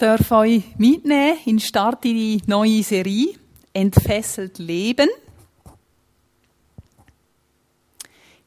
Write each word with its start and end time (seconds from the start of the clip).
darf 0.00 0.32
euch 0.32 0.62
mitnehmen 0.78 1.36
in 1.44 1.56
den 1.56 1.60
Start 1.60 2.04
in 2.06 2.14
die 2.14 2.42
neue 2.46 2.82
Serie 2.82 3.34
Entfesselt 3.72 4.58
Leben. 4.58 5.08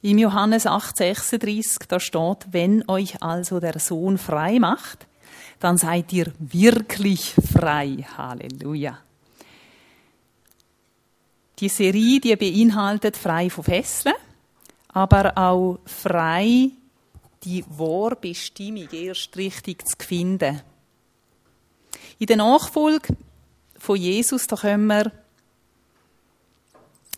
Im 0.01 0.17
Johannes 0.17 0.65
8,36 0.65 1.87
da 1.87 1.99
steht, 1.99 2.47
wenn 2.51 2.89
euch 2.89 3.21
also 3.21 3.59
der 3.59 3.79
Sohn 3.79 4.17
frei 4.17 4.57
macht, 4.59 5.05
dann 5.59 5.77
seid 5.77 6.11
ihr 6.11 6.33
wirklich 6.39 7.35
frei. 7.53 8.05
Halleluja. 8.17 8.97
Die 11.59 11.69
Serie, 11.69 12.19
die 12.19 12.35
beinhaltet 12.35 13.15
frei 13.15 13.49
von 13.49 13.63
Fesseln, 13.63 14.15
aber 14.89 15.37
auch 15.37 15.79
frei 15.85 16.71
die 17.43 17.63
wahre 17.69 18.17
erst 18.91 19.37
richtig 19.37 19.87
zu 19.87 19.95
finden. 19.99 20.61
In 22.19 22.27
der 22.27 22.37
Nachfolge 22.37 23.15
von 23.77 23.97
Jesus, 23.97 24.47
da 24.47 24.55
können 24.55 24.87
wir 24.87 25.11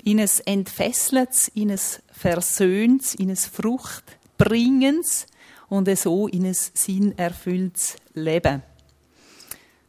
in 0.03 0.19
ein 0.19 0.29
Entfesseltes, 0.45 1.49
in 1.49 1.71
ein 1.71 1.79
Versöhntes, 2.11 3.15
in 3.15 3.29
ein 3.29 3.35
Fruchtbringendes 3.35 5.27
und 5.67 5.97
so 5.97 6.27
in 6.27 6.45
ein 6.45 6.53
sinnerfülltes 6.53 7.95
Leben. 8.13 8.61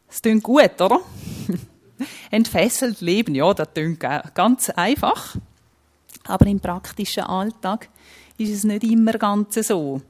Das 0.07 0.21
klingt 0.21 0.43
gut, 0.43 0.81
oder? 0.81 1.01
Entfesselt 2.31 3.01
leben, 3.01 3.35
ja, 3.35 3.53
das 3.53 3.69
klingt 3.73 3.99
ganz 3.99 4.69
einfach. 4.71 5.35
Aber 6.25 6.45
im 6.47 6.59
praktischen 6.59 7.23
Alltag 7.23 7.89
ist 8.37 8.51
es 8.51 8.63
nicht 8.63 8.83
immer 8.83 9.13
ganz 9.13 9.55
so. 9.55 10.01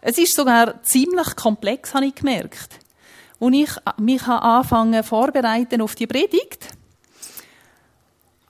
Es 0.00 0.18
ist 0.18 0.34
sogar 0.34 0.82
ziemlich 0.82 1.36
komplex, 1.36 1.94
habe 1.94 2.06
ich 2.06 2.14
gemerkt. 2.14 2.79
Und 3.40 3.54
ich 3.54 3.70
mich 3.98 4.22
anfangen 4.22 5.02
vorbereiten 5.02 5.80
auf 5.80 5.96
die 5.96 6.06
Predigt. 6.06 6.68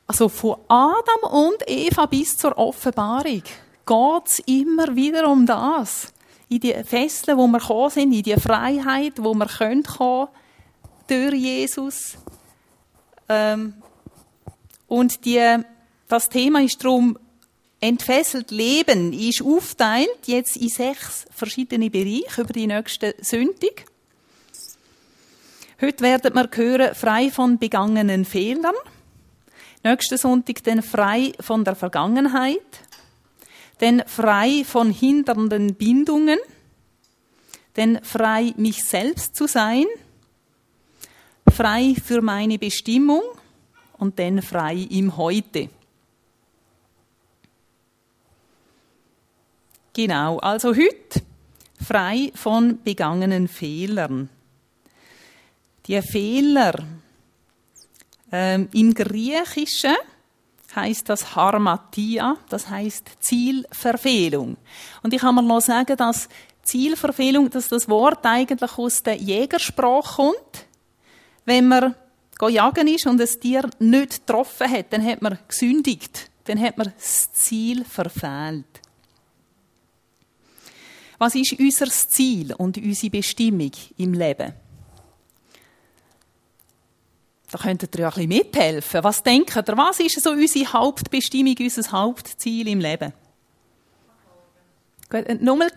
Also 0.07 0.29
von 0.29 0.57
Adam 0.69 1.31
und 1.31 1.63
Eva 1.67 2.07
bis 2.07 2.37
zur 2.37 2.59
Offenbarung 2.59 3.43
geht 3.87 4.27
es 4.27 4.39
immer 4.41 4.95
wieder 4.95 5.29
um 5.29 5.47
das. 5.47 6.13
In 6.49 6.61
die 6.61 6.75
Fesseln, 6.85 7.39
wo 7.39 7.47
wir 7.47 7.61
gekommen 7.61 7.91
sind, 7.91 8.13
in 8.13 8.25
die 8.25 8.35
Freiheit, 8.35 9.15
wo 9.23 9.33
wir 9.35 9.47
kommen 9.47 9.85
können 9.85 10.29
durch 11.07 11.35
Jesus. 11.35 12.19
Ähm, 13.29 13.75
und 14.89 15.25
die, 15.25 15.59
das 16.09 16.29
Thema 16.29 16.61
ist 16.61 16.83
darum, 16.83 17.17
entfesselt 17.81 18.51
Leben 18.51 19.13
ist 19.13 19.43
aufteilt 19.43 20.27
jetzt 20.27 20.57
in 20.57 20.69
sechs 20.69 21.27
verschiedene 21.31 21.91
Bereiche 21.91 22.43
über 22.43 22.53
die 22.53 22.67
nächste 22.67 23.15
Sündig. 23.21 23.87
Heute 25.83 26.05
werden 26.05 26.35
wir 26.35 26.51
hören, 26.53 26.95
frei 26.95 27.31
von 27.31 27.59
begangenen 27.59 28.27
Fehlern. 28.27 28.75
Nächsten 29.83 30.19
Sonntag 30.19 30.63
dann 30.65 30.83
frei 30.83 31.33
von 31.41 31.65
der 31.65 31.75
Vergangenheit. 31.75 32.61
Dann 33.79 34.03
frei 34.07 34.63
von 34.67 34.91
hindernden 34.91 35.75
Bindungen. 35.75 36.39
Dann 37.75 37.99
frei, 38.03 38.53
mich 38.59 38.85
selbst 38.85 39.35
zu 39.35 39.47
sein. 39.47 39.87
Frei 41.51 41.95
für 42.05 42.21
meine 42.21 42.59
Bestimmung. 42.59 43.23
Und 43.97 44.19
dann 44.19 44.43
frei 44.43 44.87
im 44.91 45.17
Heute. 45.17 45.71
Genau, 49.95 50.37
also 50.41 50.75
heute 50.75 51.23
frei 51.83 52.33
von 52.35 52.83
begangenen 52.83 53.49
Fehlern. 53.49 54.29
Die 55.87 56.01
Fehler 56.03 56.75
ähm, 58.31 58.69
im 58.73 58.95
Griechischen 58.95 59.97
heißt 60.75 61.09
das 61.09 61.35
Harmatia, 61.35 62.37
das 62.49 62.69
heißt 62.69 63.11
Zielverfehlung. 63.21 64.57
Und 65.03 65.15
ich 65.15 65.21
kann 65.21 65.35
mir 65.35 65.43
noch 65.43 65.61
sagen, 65.61 65.97
dass 65.97 66.29
Zielverfehlung, 66.63 67.51
dass 67.51 67.69
das 67.69 67.89
Wort 67.89 68.25
eigentlich 68.25 68.79
aus 68.79 69.03
der 69.03 69.17
Jägersprache 69.17 70.17
kommt. 70.17 70.67
Wenn 71.45 71.69
man 71.69 71.95
jagen 72.49 72.89
ist 72.89 73.07
und 73.07 73.19
das 73.19 73.39
Tier 73.39 73.69
nicht 73.79 74.27
getroffen 74.27 74.71
hat, 74.71 74.93
dann 74.93 75.05
hat 75.05 75.21
man 75.21 75.39
gesündigt, 75.47 76.31
dann 76.45 76.61
hat 76.61 76.79
man 76.79 76.93
das 76.97 77.33
Ziel 77.33 77.85
verfehlt. 77.85 78.65
Was 81.19 81.35
ist 81.35 81.53
unser 81.59 81.89
Ziel 81.89 82.55
und 82.55 82.79
unsere 82.79 83.11
Bestimmung 83.11 83.73
im 83.99 84.15
Leben? 84.15 84.55
Da 87.51 87.59
könntet 87.59 87.95
ihr 87.97 88.03
ja 88.03 88.09
ein 88.09 88.15
bisschen 88.15 88.29
mithelfen. 88.29 89.03
Was 89.05 89.23
denkt 89.23 89.57
ihr? 89.57 89.77
Was 89.77 90.01
ist 90.01 90.21
so 90.23 90.31
unsere 90.31 90.73
Hauptbestimmung, 90.73 91.57
unser 91.59 91.91
Hauptziel 91.91 92.69
im 92.69 92.81
Leben? 92.81 93.13
Gut, 95.11 95.43
nochmal. 95.43 95.73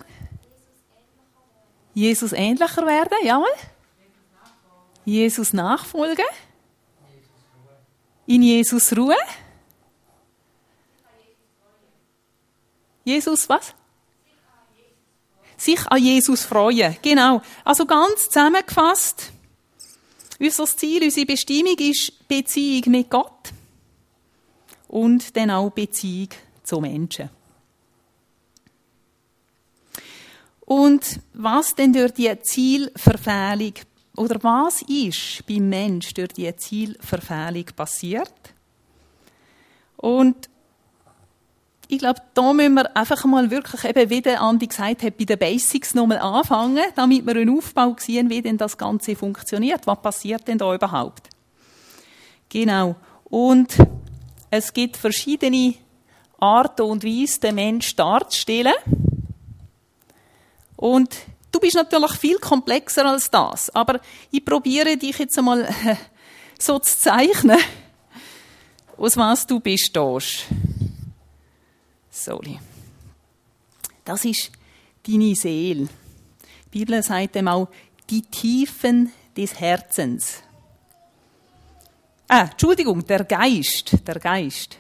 Jesus 1.95 2.31
ähnlicher 2.34 2.85
werden, 2.85 3.17
jawohl. 3.23 3.47
Jesus 5.06 5.53
nachfolgen. 5.53 6.25
In 8.25 8.44
Jesus 8.44 8.95
Ruhe. 8.95 9.17
Jesus 13.03 13.50
was? 13.50 13.73
sich 15.63 15.88
an 15.88 15.97
Jesus 15.97 16.45
freuen. 16.45 16.97
Genau. 17.01 17.41
Also 17.63 17.85
ganz 17.85 18.25
zusammengefasst, 18.29 19.31
unser 20.40 20.66
Ziel, 20.66 21.04
unsere 21.04 21.26
Bestimmung 21.26 21.78
ist 21.78 22.28
Beziehung 22.28 22.92
mit 22.92 23.10
Gott 23.10 23.52
und 24.88 25.36
dann 25.36 25.52
auch 25.52 25.72
Beziehung 25.72 26.30
zu 26.64 26.80
Menschen. 26.80 27.30
Und 30.66 31.20
was 31.34 31.76
denn 31.76 31.94
durch 31.94 32.14
die 32.14 32.32
Zielverfehlung 32.42 33.74
oder 34.16 34.42
was 34.44 34.82
ist 34.84 35.46
beim 35.48 35.70
Mensch 35.70 36.14
durch 36.14 36.30
die 36.30 36.56
Zielverfehlung 36.56 37.66
passiert? 37.76 38.34
Und 39.98 40.50
ich 41.88 42.00
glaube, 42.00 42.22
da 42.34 42.54
müssen 42.54 42.76
wir 42.76 42.96
einfach 42.96 43.24
mal 43.26 43.52
wirklich 43.52 43.84
eben, 43.84 44.10
wie 44.10 44.22
der 44.22 44.42
Andi 44.42 44.68
gesagt 44.68 45.04
hat, 45.04 45.18
bei 45.18 45.26
den 45.26 45.38
Basics 45.38 45.94
nochmal 45.94 46.20
anfangen, 46.20 46.84
damit 46.96 47.26
wir 47.26 47.36
einen 47.36 47.58
Aufbau 47.58 47.96
sehen, 47.98 48.30
wie 48.30 48.42
denn 48.42 48.58
das 48.58 48.78
Ganze 48.78 49.16
funktioniert. 49.16 49.86
Was 49.86 50.02
passiert 50.02 50.48
denn 50.48 50.58
da 50.58 50.74
überhaupt? 50.74 51.30
Genau. 52.50 52.96
Und 53.26 53.76
es 54.50 54.74
gibt 54.74 54.98
verschiedene 54.98 55.76
Arten 56.40 56.84
und 56.84 57.04
Weisen, 57.04 57.42
den 57.42 57.56
Menschen 57.56 57.96
darzustellen. 57.96 58.74
Und 60.76 61.16
du 61.52 61.60
bist 61.60 61.76
natürlich 61.76 62.12
viel 62.14 62.38
komplexer 62.38 63.06
als 63.06 63.32
das. 63.32 63.70
Aber 63.72 64.00
ich 64.32 64.44
probiere 64.44 64.98
dich 64.98 65.18
jetzt 65.18 65.38
einmal 65.38 65.68
so 66.60 66.80
zu 66.80 66.98
zeichnen, 66.98 67.58
aus 68.98 69.18
was 69.18 69.48
du 69.48 69.60
bestehst. 69.60 70.46
Sorry. 72.23 72.57
Das 74.06 74.23
ist 74.23 74.50
deine 75.06 75.35
Seele. 75.35 75.89
Die 76.73 76.79
Bibel 76.79 77.03
sagt 77.03 77.35
dem 77.35 77.50
auch 77.50 77.67
die 78.09 78.22
Tiefen 78.22 79.11
des 79.35 79.59
Herzens. 79.59 80.41
Ah, 82.29 82.44
Entschuldigung, 82.51 83.06
der 83.06 83.25
Geist, 83.25 83.97
der 84.07 84.19
Geist. 84.19 84.78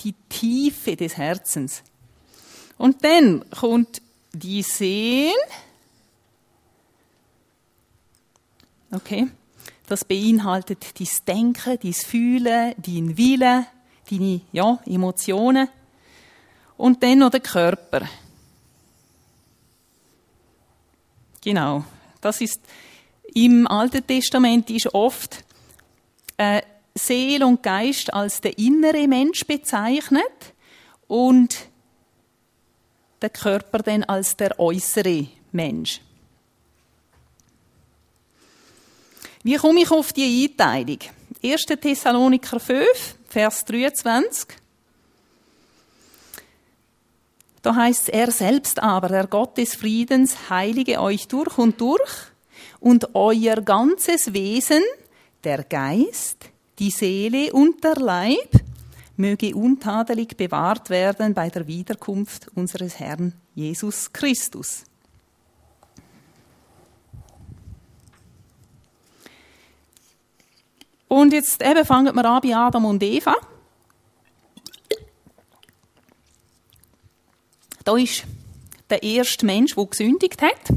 Die 0.00 0.14
Tiefe 0.28 0.96
des 0.96 1.16
Herzens. 1.16 1.82
Und 2.76 3.02
dann 3.02 3.48
kommt 3.50 4.02
die 4.34 4.62
Seele. 4.62 5.32
Okay. 8.92 9.28
Das 9.86 10.04
beinhaltet 10.04 11.00
dein 11.00 11.08
Denken, 11.26 11.78
dein 11.82 11.92
Fühlen, 11.94 12.74
dein 12.76 13.16
Wille, 13.16 13.66
deine 14.10 14.40
ja, 14.52 14.78
Emotionen. 14.84 15.68
Und 16.76 17.02
dann 17.02 17.18
noch 17.18 17.30
der 17.30 17.40
Körper. 17.40 18.08
Genau. 21.40 21.84
Das 22.20 22.40
ist, 22.40 22.60
im 23.34 23.66
Alten 23.66 24.06
Testament 24.06 24.70
ist 24.70 24.94
oft 24.94 25.44
äh, 26.36 26.62
Seele 26.94 27.46
und 27.46 27.62
Geist 27.62 28.12
als 28.12 28.40
der 28.40 28.56
innere 28.58 29.06
Mensch 29.06 29.44
bezeichnet 29.44 30.54
und 31.06 31.68
der 33.20 33.30
Körper 33.30 33.78
dann 33.78 34.04
als 34.04 34.36
der 34.36 34.58
äußere 34.58 35.26
Mensch. 35.52 36.00
Wie 39.42 39.56
komme 39.56 39.82
ich 39.82 39.90
auf 39.90 40.12
die 40.12 40.48
Einteilung? 40.48 40.98
1. 41.42 41.66
Thessaloniker 41.66 42.58
5, 42.58 42.86
Vers 43.28 43.64
23. 43.66 44.63
Da 47.64 47.74
heißt 47.74 48.10
er 48.10 48.30
selbst 48.30 48.82
aber, 48.82 49.08
der 49.08 49.26
Gott 49.26 49.56
des 49.56 49.74
Friedens, 49.74 50.50
heilige 50.50 51.00
euch 51.00 51.28
durch 51.28 51.56
und 51.56 51.80
durch, 51.80 52.10
und 52.78 53.14
euer 53.14 53.62
ganzes 53.62 54.34
Wesen, 54.34 54.82
der 55.44 55.64
Geist, 55.64 56.50
die 56.78 56.90
Seele 56.90 57.50
und 57.54 57.82
der 57.82 57.96
Leib, 57.96 58.50
möge 59.16 59.54
untadelig 59.54 60.36
bewahrt 60.36 60.90
werden 60.90 61.32
bei 61.32 61.48
der 61.48 61.66
Wiederkunft 61.66 62.48
unseres 62.54 62.98
Herrn 63.00 63.32
Jesus 63.54 64.12
Christus. 64.12 64.84
Und 71.08 71.32
jetzt 71.32 71.62
eben 71.62 71.86
fangen 71.86 72.14
wir 72.14 72.24
an 72.26 72.42
bei 72.42 72.54
Adam 72.54 72.84
und 72.84 73.02
Eva. 73.02 73.34
Da 77.84 77.96
ist 77.96 78.24
der 78.90 79.02
erste 79.02 79.46
Mensch, 79.46 79.74
der 79.74 79.86
gesündigt 79.86 80.42
hat. 80.42 80.70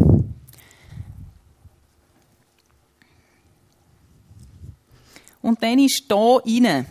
Und 5.42 5.64
dann 5.64 5.80
ist 5.80 6.04
da 6.10 6.40
innen 6.46 6.86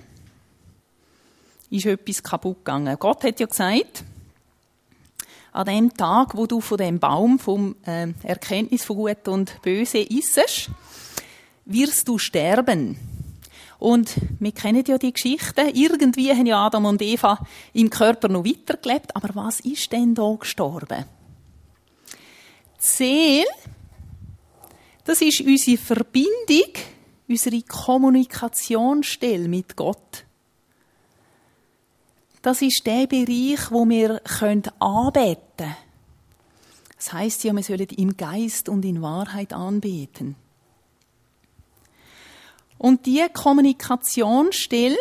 ist 1.71 1.87
etwas 1.87 2.23
kaputt 2.23 2.59
gegangen. 2.59 2.97
Gott 2.99 3.25
hat 3.25 3.41
ja 3.41 3.47
gesagt, 3.47 4.05
an 5.53 5.67
dem 5.67 5.95
Tag, 5.95 6.37
wo 6.37 6.47
du 6.47 6.61
von 6.61 6.79
dem 6.79 6.99
Baum 6.99 7.39
vom 7.39 7.77
äh, 7.87 8.09
Erkenntnis 8.23 8.85
von 8.85 8.97
Gut 8.97 9.29
und 9.29 9.61
Böse 9.63 9.99
isst, 9.99 10.71
wirst 11.65 12.07
du 12.07 12.19
sterben. 12.19 13.16
Und 13.79 14.17
wir 14.39 14.53
kennen 14.53 14.85
ja 14.87 14.99
die 14.99 15.13
Geschichte. 15.13 15.63
Irgendwie 15.75 16.31
haben 16.31 16.47
ja 16.47 16.65
Adam 16.65 16.87
und 16.87 17.03
Eva 17.03 17.39
im 17.73 17.91
Körper 17.91 18.29
noch 18.29 18.45
weitergelebt. 18.45 19.15
Aber 19.15 19.35
was 19.35 19.61
ist 19.61 19.93
denn 19.93 20.15
da 20.15 20.35
gestorben? 20.39 21.05
Die 22.79 22.87
Seele, 22.87 23.47
das 25.05 25.21
ist 25.21 25.41
unsere 25.41 25.77
Verbindung, 25.77 26.73
unsere 27.29 27.63
Kommunikationsstelle 27.63 29.49
mit 29.49 29.77
Gott. 29.77 30.25
Das 32.43 32.63
ist 32.63 32.83
der 32.87 33.07
Bereich, 33.07 33.71
wo 33.71 33.89
wir 33.89 34.21
anbeten 34.79 35.53
können. 35.57 35.77
Das 36.97 37.13
heißt 37.13 37.45
ja, 37.45 37.53
wir 37.53 37.63
sollen 37.63 37.89
im 37.97 38.17
Geist 38.17 38.69
und 38.69 38.85
in 38.85 39.03
Wahrheit 39.03 39.53
anbeten. 39.53 40.37
Und 42.79 43.07
die 43.07 43.25
Kommunikationsstelle, 43.33 44.99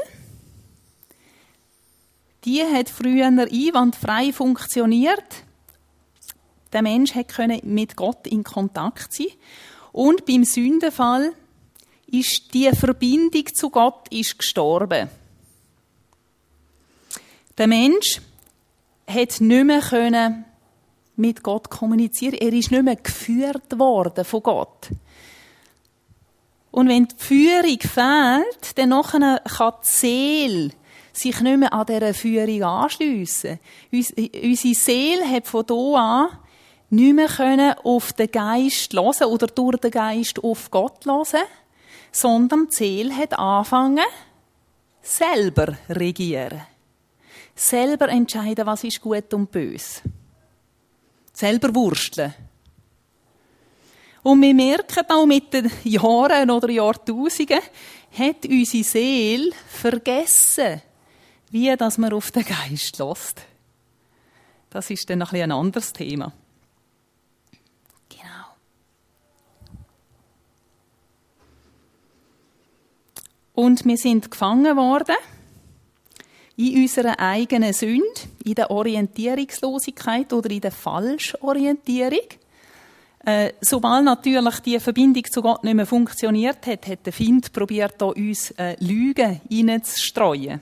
die 2.46 2.64
hat 2.64 2.90
früher 2.90 3.26
einwandfrei 3.26 4.32
funktioniert. 4.32 5.44
Der 6.74 6.82
Mensch 6.82 7.14
konnte 7.14 7.66
mit 7.66 7.96
Gott 7.96 8.28
in 8.28 8.44
Kontakt 8.44 9.14
sein. 9.14 9.28
Und 9.92 10.26
beim 10.26 10.44
Sündenfall 10.44 11.34
ist 12.08 12.54
die 12.54 12.70
Verbindung 12.72 13.46
zu 13.54 13.70
Gott 13.70 14.08
ist 14.12 14.38
gestorben. 14.38 15.10
Der 17.58 17.68
Mensch 17.68 18.22
hat 19.08 19.40
nicht 19.40 19.66
mehr 19.66 20.44
mit 21.16 21.44
Gott 21.44 21.70
kommunizieren. 21.70 22.36
Er 22.36 22.52
ist 22.54 22.72
nicht 22.72 22.84
mehr 22.84 22.96
geführt 22.98 23.80
worden 23.80 24.26
von 24.26 24.44
Gott. 24.44 24.90
Und 26.76 26.90
wenn 26.90 27.08
die 27.08 27.16
Führung 27.18 27.80
fehlt, 27.80 28.78
dann 28.78 29.02
kann 29.02 29.40
die 29.48 29.88
Seele 29.88 30.72
sich 31.14 31.40
nicht 31.40 31.58
mehr 31.58 31.72
an 31.72 31.86
dieser 31.86 32.14
Führung 32.14 32.64
anschliessen. 32.64 33.62
Unsere 33.94 34.74
Seele 34.74 35.26
hat 35.26 35.48
von 35.48 35.64
hier 35.66 35.98
an 35.98 36.38
nicht 36.90 37.14
mehr 37.14 37.78
auf 37.86 38.12
den 38.12 38.30
Geist 38.30 38.92
hören 38.92 39.24
oder 39.24 39.48
durch 39.48 39.78
den 39.78 39.92
Geist 39.92 40.44
auf 40.44 40.70
Gott 40.70 41.06
hören, 41.06 41.46
sondern 42.12 42.68
die 42.68 42.76
Seele 42.76 43.16
hat 43.16 43.40
angefangen, 43.40 44.04
selber 45.02 45.78
regieren. 45.88 46.62
Selber 47.56 48.10
entscheiden, 48.10 48.66
was 48.66 48.84
ist 48.84 49.00
gut 49.00 49.34
und 49.34 49.50
böse. 49.50 50.02
Selber 51.32 51.74
wursteln. 51.74 52.34
Und 54.26 54.42
wir 54.42 54.56
merken 54.56 55.06
auch 55.08 55.28
mit 55.28 55.54
den 55.54 55.72
Jahren 55.84 56.50
oder 56.50 56.68
Jahrtausenden, 56.68 57.60
hat 58.18 58.44
unsere 58.48 58.84
Seele 58.84 59.52
vergessen, 59.68 60.82
wie 61.52 61.76
dass 61.76 62.00
man 62.00 62.12
auf 62.12 62.32
den 62.32 62.44
Geist 62.44 62.98
lässt. 62.98 63.44
Das 64.72 64.90
ist 64.90 65.08
dann 65.12 65.22
ein, 65.22 65.42
ein 65.42 65.52
anderes 65.52 65.94
Thema. 65.94 66.34
Genau. 68.10 68.48
Und 73.54 73.86
wir 73.86 73.98
sind 73.98 74.32
gefangen 74.32 74.76
worden 74.76 75.18
in 76.56 76.82
unserer 76.82 77.20
eigenen 77.20 77.74
Sünde, 77.74 78.22
in 78.44 78.56
der 78.56 78.72
Orientierungslosigkeit 78.72 80.34
oder 80.34 80.50
in 80.50 80.62
der 80.62 80.72
Falschorientierung. 80.72 82.28
Äh, 83.26 83.54
sobald 83.60 84.06
natürlich 84.06 84.60
die 84.60 84.80
Verbindung 84.80 85.24
zu 85.26 85.42
Gott 85.42 85.64
nicht 85.64 85.74
mehr 85.74 85.88
funktioniert 85.88 86.68
hat, 86.68 86.86
hat 86.86 87.08
der 87.08 87.14
Find 87.14 87.52
probiert, 87.52 87.96
da 87.98 88.06
uns 88.06 88.52
äh, 88.52 88.76
Lügen 88.80 89.42
hineinzustreuen. 89.50 90.62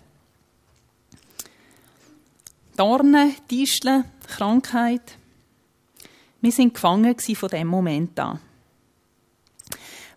Dornen, 2.77 3.35
Disteln, 3.51 4.05
Krankheit. 4.27 5.17
Wir 6.39 6.51
sind 6.53 6.73
gefangen 6.73 7.15
von 7.19 7.49
dem 7.49 7.67
Moment 7.67 8.17
an. 8.19 8.39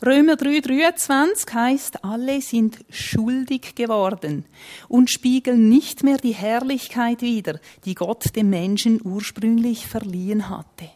Römer 0.04 0.34
3,23 0.34 1.52
heißt, 1.52 2.04
alle 2.04 2.40
sind 2.42 2.78
schuldig 2.90 3.74
geworden 3.74 4.44
und 4.88 5.10
spiegeln 5.10 5.68
nicht 5.68 6.04
mehr 6.04 6.18
die 6.18 6.34
Herrlichkeit 6.34 7.22
wider, 7.22 7.58
die 7.84 7.94
Gott 7.94 8.36
dem 8.36 8.50
Menschen 8.50 9.00
ursprünglich 9.02 9.86
verliehen 9.86 10.48
hatte. 10.48 10.90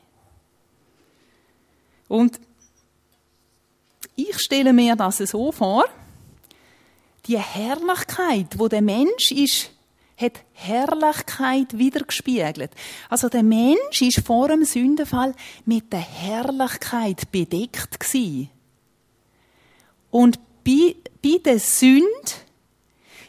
Und 2.11 2.41
ich 4.17 4.37
stelle 4.41 4.73
mir 4.73 4.97
das 4.97 5.19
so 5.19 5.53
vor, 5.53 5.85
die 7.27 7.39
Herrlichkeit, 7.39 8.59
wo 8.59 8.67
der 8.67 8.83
Mensch 8.83 9.31
ist, 9.31 9.71
hat 10.17 10.41
Herrlichkeit 10.53 11.79
wiedergespiegelt. 11.79 12.73
Also 13.09 13.29
der 13.29 13.45
Mensch 13.45 14.03
ist 14.03 14.27
vor 14.27 14.49
dem 14.49 14.65
Sündenfall 14.65 15.37
mit 15.65 15.93
der 15.93 16.01
Herrlichkeit 16.01 17.31
bedeckt 17.31 18.01
gewesen. 18.01 18.51
Und 20.11 20.41
bei, 20.65 20.97
bei 21.23 21.39
der 21.45 21.61
Sünde 21.61 22.33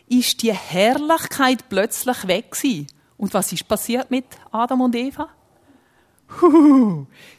ist 0.10 0.42
die 0.42 0.54
Herrlichkeit 0.54 1.70
plötzlich 1.70 2.28
weg 2.28 2.50
gewesen. 2.50 2.88
Und 3.16 3.32
was 3.36 3.54
ist 3.54 3.68
passiert 3.68 4.10
mit 4.10 4.26
Adam 4.52 4.82
und 4.82 4.96
Eva? 4.96 5.30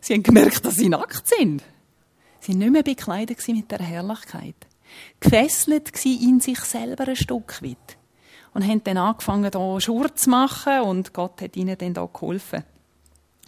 Sie 0.00 0.14
haben 0.14 0.22
gemerkt, 0.22 0.64
dass 0.64 0.76
sie 0.76 0.88
nackt 0.88 1.28
sind. 1.28 1.62
Sie 2.40 2.52
waren 2.52 2.58
nicht 2.58 2.72
mehr 2.72 2.82
bekleidet 2.82 3.46
mit 3.48 3.70
der 3.70 3.78
Herrlichkeit. 3.78 4.56
Gefesselt 5.20 6.04
in 6.04 6.40
sich 6.40 6.60
selber 6.60 7.08
ein 7.08 7.16
Stück 7.16 7.62
weit. 7.62 7.96
Und 8.52 8.66
haben 8.66 8.84
dann 8.84 8.98
angefangen, 8.98 9.50
hier 9.50 9.80
Schur 9.80 10.14
zu 10.14 10.28
machen 10.28 10.82
und 10.82 11.14
Gott 11.14 11.40
hat 11.40 11.56
ihnen 11.56 11.78
dann 11.78 11.94
da 11.94 12.04
geholfen, 12.04 12.64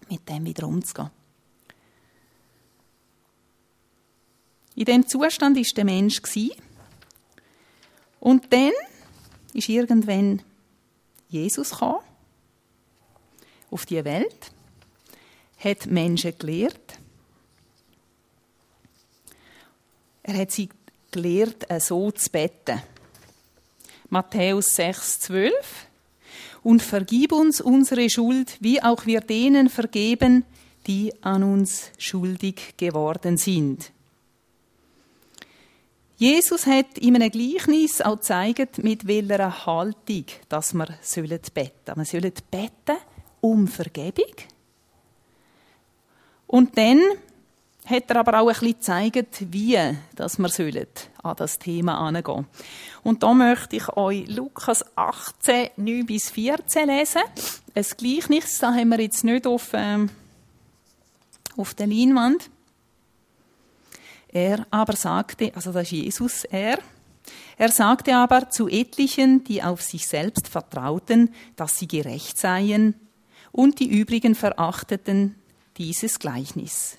mit 0.08 0.26
dem 0.28 0.46
wieder 0.46 0.66
umzugehen. 0.66 1.10
In 4.76 4.86
dem 4.86 5.06
Zustand 5.06 5.58
ist 5.58 5.76
der 5.76 5.84
Mensch 5.84 6.22
und 8.18 8.52
dann 8.52 8.72
ist 9.52 9.68
irgendwann 9.68 10.42
Jesus 11.28 11.70
gekommen 11.70 12.00
auf 13.70 13.86
die 13.86 14.04
Welt 14.04 14.53
hat 15.64 15.86
Menschen 15.86 16.38
gelehrt. 16.38 16.98
Er 20.22 20.38
hat 20.38 20.50
sie 20.50 20.68
gelehrt, 21.10 21.66
so 21.80 22.10
zu 22.10 22.30
beten. 22.30 22.82
Matthäus 24.08 24.74
6, 24.76 25.20
12. 25.20 25.52
Und 26.62 26.82
vergib 26.82 27.32
uns 27.32 27.60
unsere 27.60 28.08
Schuld, 28.08 28.56
wie 28.60 28.82
auch 28.82 29.06
wir 29.06 29.20
denen 29.20 29.68
vergeben, 29.68 30.44
die 30.86 31.12
an 31.22 31.42
uns 31.42 31.90
schuldig 31.98 32.74
geworden 32.76 33.36
sind. 33.36 33.92
Jesus 36.16 36.66
hat 36.66 36.96
in 36.98 37.16
einem 37.16 37.30
Gleichnis 37.30 38.00
auch 38.00 38.16
gezeigt, 38.16 38.82
mit 38.82 39.06
welcher 39.06 39.66
Haltung 39.66 40.24
dass 40.48 40.72
wir 40.72 40.86
beten 40.86 41.74
sollen. 41.84 41.96
Wir 41.96 42.04
sollen 42.04 42.32
beten 42.50 43.02
um 43.40 43.66
Vergebung 43.66 44.32
und 46.54 46.78
dann 46.78 47.00
hat 47.84 48.08
er 48.10 48.16
aber 48.20 48.38
auch 48.38 48.46
ein 48.46 48.54
bisschen 48.54 49.10
gezeigt, 49.10 49.52
wie 49.52 49.76
dass 50.14 50.38
wir 50.38 50.86
an 51.24 51.36
das 51.36 51.58
Thema 51.58 51.98
herangehen 51.98 52.46
Und 53.02 53.24
da 53.24 53.34
möchte 53.34 53.74
ich 53.74 53.88
euch 53.96 54.28
Lukas 54.28 54.84
18, 54.94 55.70
9 55.74 56.06
bis 56.06 56.30
14 56.30 56.86
lesen. 56.86 57.22
Ein 57.74 57.84
Gleichnis, 57.96 58.60
das 58.60 58.72
haben 58.72 58.88
wir 58.90 59.00
jetzt 59.00 59.24
nicht 59.24 59.48
auf, 59.48 59.70
ähm, 59.72 60.10
auf 61.56 61.74
der 61.74 61.88
Leinwand. 61.88 62.48
Er 64.28 64.64
aber 64.70 64.94
sagte, 64.94 65.50
also 65.56 65.72
das 65.72 65.82
ist 65.82 65.90
Jesus, 65.90 66.44
er, 66.44 66.78
er 67.58 67.68
sagte 67.72 68.14
aber 68.14 68.48
zu 68.50 68.68
etlichen, 68.68 69.42
die 69.42 69.60
auf 69.60 69.82
sich 69.82 70.06
selbst 70.06 70.46
vertrauten, 70.46 71.34
dass 71.56 71.80
sie 71.80 71.88
gerecht 71.88 72.38
seien, 72.38 72.94
und 73.50 73.80
die 73.80 73.88
übrigen 73.88 74.36
verachteten 74.36 75.34
dieses 75.76 76.18
Gleichnis. 76.18 76.98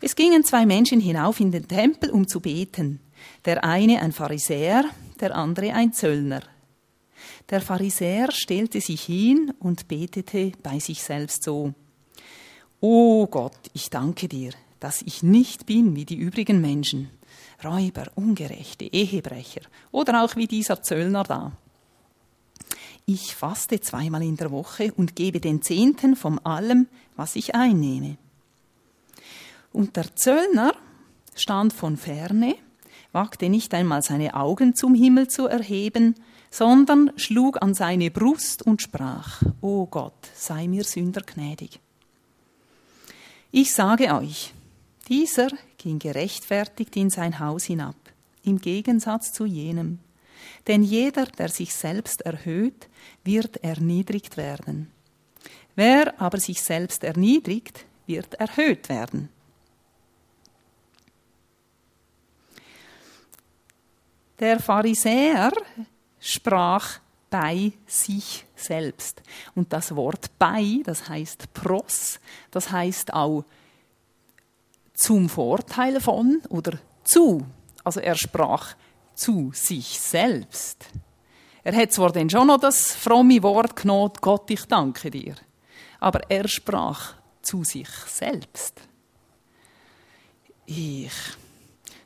Es 0.00 0.16
gingen 0.16 0.44
zwei 0.44 0.66
Menschen 0.66 1.00
hinauf 1.00 1.38
in 1.40 1.52
den 1.52 1.68
Tempel, 1.68 2.10
um 2.10 2.26
zu 2.26 2.40
beten. 2.40 3.00
Der 3.44 3.62
eine 3.62 4.00
ein 4.02 4.12
Pharisäer, 4.12 4.84
der 5.20 5.36
andere 5.36 5.72
ein 5.74 5.92
Zöllner. 5.92 6.42
Der 7.50 7.60
Pharisäer 7.60 8.32
stellte 8.32 8.80
sich 8.80 9.02
hin 9.02 9.52
und 9.60 9.86
betete 9.88 10.52
bei 10.62 10.78
sich 10.80 11.02
selbst 11.02 11.44
so. 11.44 11.72
O 12.80 13.26
Gott, 13.28 13.70
ich 13.74 13.90
danke 13.90 14.26
dir, 14.26 14.52
dass 14.80 15.02
ich 15.02 15.22
nicht 15.22 15.66
bin 15.66 15.94
wie 15.94 16.04
die 16.04 16.16
übrigen 16.16 16.60
Menschen, 16.60 17.10
Räuber, 17.64 18.06
Ungerechte, 18.16 18.86
Ehebrecher 18.86 19.60
oder 19.92 20.24
auch 20.24 20.34
wie 20.34 20.48
dieser 20.48 20.82
Zöllner 20.82 21.22
da. 21.22 21.52
Ich 23.06 23.34
faste 23.34 23.80
zweimal 23.80 24.22
in 24.22 24.36
der 24.36 24.50
Woche 24.50 24.92
und 24.96 25.16
gebe 25.16 25.40
den 25.40 25.62
Zehnten 25.62 26.16
von 26.16 26.38
allem, 26.40 26.86
was 27.16 27.36
ich 27.36 27.54
einnehme. 27.54 28.16
Und 29.72 29.96
der 29.96 30.14
Zöllner 30.14 30.74
stand 31.34 31.72
von 31.72 31.96
ferne, 31.96 32.56
wagte 33.12 33.48
nicht 33.48 33.74
einmal 33.74 34.02
seine 34.02 34.34
Augen 34.34 34.74
zum 34.74 34.94
Himmel 34.94 35.28
zu 35.28 35.46
erheben, 35.46 36.14
sondern 36.50 37.10
schlug 37.16 37.62
an 37.62 37.74
seine 37.74 38.10
Brust 38.10 38.62
und 38.62 38.82
sprach, 38.82 39.42
O 39.60 39.86
Gott, 39.86 40.28
sei 40.34 40.68
mir 40.68 40.84
Sünder 40.84 41.22
gnädig. 41.22 41.80
Ich 43.50 43.72
sage 43.72 44.14
euch, 44.14 44.54
dieser 45.08 45.48
ging 45.78 45.98
gerechtfertigt 45.98 46.96
in 46.96 47.10
sein 47.10 47.38
Haus 47.38 47.64
hinab, 47.64 47.96
im 48.44 48.60
Gegensatz 48.60 49.32
zu 49.32 49.44
jenem. 49.44 49.98
Denn 50.66 50.82
jeder, 50.82 51.26
der 51.26 51.48
sich 51.48 51.74
selbst 51.74 52.22
erhöht, 52.22 52.88
wird 53.24 53.62
erniedrigt 53.64 54.36
werden. 54.36 54.90
Wer 55.74 56.20
aber 56.20 56.38
sich 56.38 56.62
selbst 56.62 57.02
erniedrigt, 57.02 57.84
wird 58.06 58.34
erhöht 58.34 58.88
werden. 58.88 59.28
Der 64.38 64.60
Pharisäer 64.60 65.52
sprach 66.20 67.00
bei 67.30 67.72
sich 67.86 68.44
selbst. 68.54 69.22
Und 69.54 69.72
das 69.72 69.96
Wort 69.96 70.30
bei, 70.38 70.80
das 70.84 71.08
heißt 71.08 71.52
pros, 71.54 72.20
das 72.50 72.70
heißt 72.70 73.14
auch 73.14 73.44
zum 74.94 75.28
Vorteil 75.28 76.00
von 76.00 76.42
oder 76.48 76.78
zu. 77.02 77.46
Also 77.82 78.00
er 78.00 78.14
sprach 78.14 78.76
zu 79.22 79.52
sich 79.54 80.00
selbst. 80.00 80.84
Er 81.62 81.76
hat 81.76 81.92
zwar 81.92 82.10
dann 82.10 82.28
schon 82.28 82.48
noch 82.48 82.58
das 82.58 82.92
fromme 82.92 83.40
Wort 83.44 83.76
genommen, 83.76 84.12
Gott, 84.20 84.50
ich 84.50 84.64
danke 84.64 85.12
dir. 85.12 85.36
Aber 86.00 86.28
er 86.28 86.48
sprach 86.48 87.14
zu 87.40 87.62
sich 87.62 87.88
selbst. 87.88 88.80
Ich, 90.66 91.12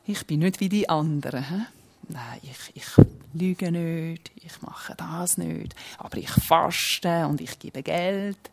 ich 0.04 0.26
bin 0.26 0.40
nicht 0.40 0.60
wie 0.60 0.68
die 0.68 0.88
anderen. 0.88 1.48
He? 1.48 1.62
Nein, 2.08 2.40
ich, 2.42 2.70
ich 2.74 3.06
lüge 3.32 3.72
nicht, 3.72 4.30
ich 4.36 4.60
mache 4.60 4.94
das 4.94 5.38
nicht, 5.38 5.74
aber 5.98 6.18
ich 6.18 6.30
faste 6.30 7.26
und 7.26 7.40
ich 7.40 7.58
gebe 7.58 7.82
Geld. 7.82 8.50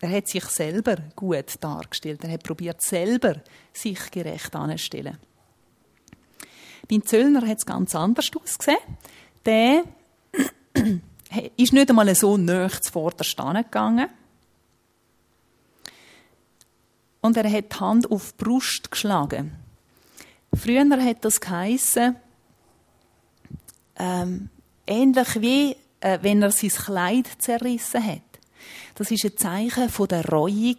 Er 0.00 0.10
hat 0.10 0.28
sich 0.28 0.44
selber 0.44 0.96
gut 1.16 1.54
dargestellt. 1.60 2.22
Er 2.22 2.32
hat 2.32 2.42
probiert 2.42 2.82
selber 2.82 3.36
sich 3.72 4.10
gerecht 4.10 4.54
anzustellen. 4.54 5.18
Beim 6.88 7.04
Zöllner 7.04 7.46
hat 7.46 7.58
es 7.58 7.66
ganz 7.66 7.94
anders 7.94 8.30
ausgesehen. 8.34 8.78
Der 9.46 9.84
ist 11.56 11.72
nicht 11.72 11.88
einmal 11.88 12.14
so 12.14 12.36
nah 12.36 12.68
zuvorderst 12.68 13.36
gegangen. 13.36 14.08
Und 17.20 17.36
er 17.36 17.50
hat 17.50 17.72
die 17.72 17.80
Hand 17.80 18.10
auf 18.10 18.32
die 18.32 18.44
Brust 18.44 18.90
geschlagen. 18.90 19.56
Früher 20.54 20.84
hat 21.02 21.24
das 21.24 21.40
geheissen, 21.40 22.16
ähm, 23.96 24.50
ähnlich 24.86 25.40
wie 25.40 25.76
äh, 26.00 26.18
wenn 26.20 26.42
er 26.42 26.52
sein 26.52 26.68
Kleid 26.68 27.26
zerrissen 27.38 28.06
hat. 28.06 28.20
Das 28.94 29.10
ist 29.10 29.24
ein 29.24 29.36
Zeichen 29.36 29.88
von 29.88 30.08
der 30.08 30.26
Reue 30.28 30.76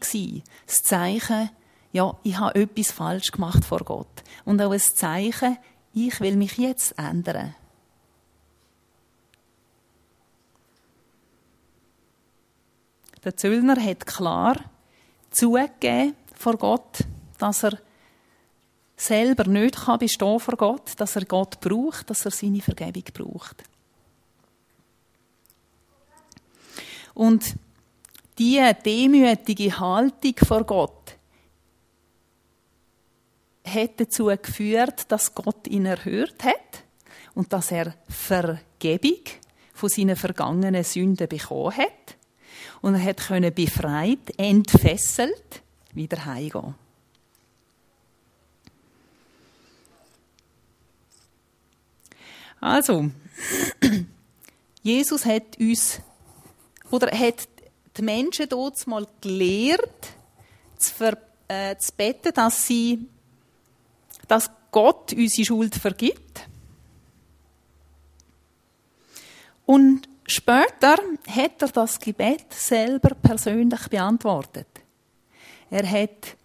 Das 0.66 0.84
Zeichen, 0.84 1.50
ja, 1.92 2.16
ich 2.24 2.38
habe 2.38 2.62
etwas 2.62 2.92
falsch 2.92 3.32
gemacht 3.32 3.66
vor 3.66 3.80
Gott. 3.80 4.24
Und 4.46 4.62
auch 4.62 4.72
ein 4.72 4.80
Zeichen, 4.80 5.58
ich 5.96 6.20
will 6.20 6.36
mich 6.36 6.58
jetzt 6.58 7.00
ändern. 7.00 7.56
Der 13.24 13.36
Zöllner 13.36 13.82
hat 13.82 14.06
klar 14.06 14.58
zugegeben 15.32 16.16
vor 16.36 16.58
Gott, 16.58 17.00
dass 17.40 17.64
er 17.64 17.80
selber 18.98 19.46
nicht 19.48 19.78
kann 19.78 20.00
bestehen 20.00 20.40
vor 20.40 20.56
Gott, 20.58 20.92
dass 20.98 21.16
er 21.16 21.26
Gott 21.26 21.60
braucht, 21.60 22.10
dass 22.10 22.26
er 22.26 22.32
seine 22.32 22.62
Vergebung 22.62 23.04
braucht. 23.14 23.64
Und 27.14 27.56
diese 28.38 28.74
demütige 28.74 29.80
Haltung 29.80 30.36
vor 30.46 30.66
Gott 30.66 31.05
hat 33.66 34.00
dazu 34.00 34.26
geführt, 34.26 35.12
dass 35.12 35.34
Gott 35.36 35.68
ihn 35.68 35.86
erhört 35.86 36.44
hat 36.44 36.84
und 37.34 37.52
dass 37.52 37.72
er 37.72 37.96
Vergebung 38.08 39.22
von 39.74 39.90
seinen 39.90 40.16
vergangenen 40.16 40.84
Sünden 40.84 41.28
bekommen 41.28 41.76
hat 41.78 42.16
und 42.82 42.96
er 42.96 43.04
hat 43.04 43.28
können 43.28 43.54
befreit, 43.54 44.38
entfesselt 44.38 45.62
wieder 45.94 46.26
heimgehen. 46.26 46.76
Also, 52.62 53.12
Jesus 54.82 55.26
hat 55.26 55.60
uns 55.60 56.00
oder 56.92 57.12
hat 57.12 57.48
die 57.98 58.02
Menschen 58.02 58.50
dort 58.50 58.86
mal 58.88 59.08
gelehrt, 59.22 60.08
zu, 60.78 60.94
ver, 60.94 61.18
äh, 61.48 61.76
zu 61.78 61.92
beten, 61.94 62.34
dass 62.34 62.68
sie, 62.68 63.08
dass 64.28 64.50
Gott 64.72 65.14
unsere 65.14 65.46
Schuld 65.46 65.76
vergibt. 65.76 66.48
Und 69.66 70.08
später 70.28 70.98
hat 71.28 71.62
er 71.62 71.68
das 71.70 72.00
Gebet 72.00 72.54
selber 72.54 73.16
persönlich 73.16 73.88
beantwortet. 73.88 74.68
Er 75.70 75.90
hat 75.90 76.38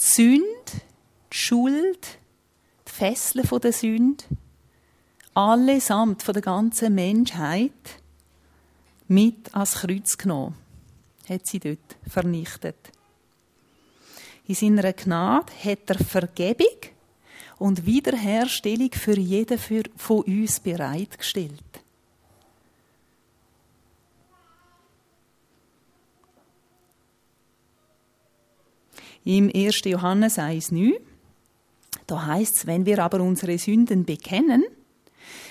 die 0.00 0.04
Sünde, 0.04 0.44
die 1.32 1.36
Schuld, 1.36 2.18
die 2.86 2.92
Fesseln 2.92 3.60
der 3.60 3.72
Sünde, 3.72 4.24
allesamt 5.34 6.22
von 6.22 6.32
der 6.32 6.42
ganzen 6.42 6.94
Menschheit 6.94 7.72
mit 9.08 9.54
ans 9.54 9.74
Kreuz 9.74 10.16
genommen, 10.16 10.56
hat 11.28 11.46
sie 11.46 11.60
dort 11.60 11.96
vernichtet. 12.08 12.92
In 14.48 14.54
seiner 14.54 14.94
Gnade 14.94 15.52
hat 15.62 15.90
er 15.90 15.98
Vergebung 15.98 16.78
und 17.58 17.84
Wiederherstellung 17.84 18.90
für 18.92 19.18
jeden 19.18 19.58
von 19.58 20.22
uns 20.22 20.58
bereitgestellt. 20.60 21.52
Im 29.24 29.52
1. 29.54 29.82
Johannes 29.84 30.38
1,9, 30.38 30.98
da 32.06 32.24
heißt 32.24 32.56
es, 32.56 32.66
wenn 32.66 32.86
wir 32.86 33.04
aber 33.04 33.20
unsere 33.20 33.58
Sünden 33.58 34.06
bekennen, 34.06 34.64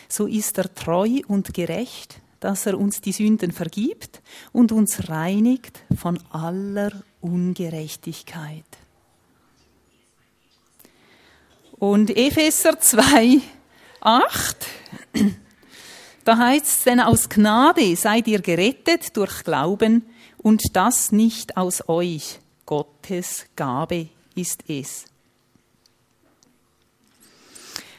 so 0.10 0.26
ist 0.26 0.58
er 0.58 0.74
treu 0.74 1.20
und 1.28 1.54
gerecht, 1.54 2.20
dass 2.40 2.66
er 2.66 2.80
uns 2.80 3.02
die 3.02 3.12
Sünden 3.12 3.52
vergibt 3.52 4.24
und 4.54 4.72
uns 4.72 5.08
reinigt 5.08 5.84
von 5.96 6.20
aller 6.32 7.04
Ungerechtigkeit. 7.22 8.66
Und 11.80 12.10
Epheser 12.10 12.80
2, 12.80 13.40
8, 14.02 14.66
da 16.24 16.38
heißt 16.38 16.66
es, 16.66 16.84
denn 16.84 17.00
aus 17.00 17.30
Gnade 17.30 17.96
seid 17.96 18.28
ihr 18.28 18.42
gerettet 18.42 19.16
durch 19.16 19.44
Glauben 19.44 20.04
und 20.38 20.64
das 20.74 21.12
nicht 21.12 21.56
aus 21.56 21.88
euch. 21.88 22.40
Gottes 22.66 23.46
Gabe 23.56 24.08
ist 24.36 24.64
es. 24.68 25.06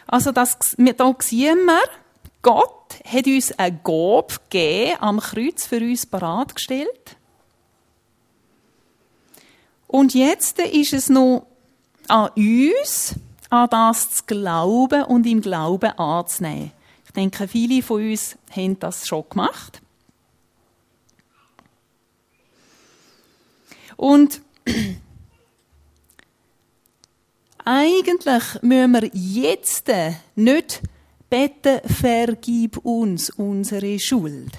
Also 0.08 0.32
das, 0.32 0.58
da 0.76 1.16
sehen 1.20 1.64
wir, 1.66 1.82
Gott 2.42 2.97
hat 3.04 3.26
uns 3.26 3.52
eine 3.58 3.78
Gabe 3.85 4.35
gegeben, 4.50 4.97
am 5.00 5.20
Kreuz 5.20 5.66
für 5.66 5.80
uns 5.80 6.04
bereitgestellt. 6.04 7.16
Und 9.87 10.14
jetzt 10.14 10.58
ist 10.58 10.92
es 10.92 11.08
noch 11.08 11.47
an 12.08 12.30
uns, 12.37 13.14
an 13.50 13.68
das 13.70 14.10
zu 14.10 14.24
glauben 14.26 15.04
und 15.04 15.26
im 15.26 15.40
Glauben 15.40 15.90
anzunehmen. 15.98 16.72
Ich 17.06 17.12
denke, 17.12 17.48
viele 17.48 17.82
von 17.82 18.10
uns 18.10 18.36
haben 18.54 18.78
das 18.78 19.06
schon 19.06 19.24
gemacht. 19.28 19.80
Und 23.96 24.40
eigentlich 27.64 28.62
müssen 28.62 28.92
wir 28.92 29.10
jetzt 29.12 29.90
nicht 30.36 30.82
beten, 31.28 31.80
vergib 31.84 32.78
uns 32.78 33.30
unsere 33.30 33.98
Schuld. 33.98 34.52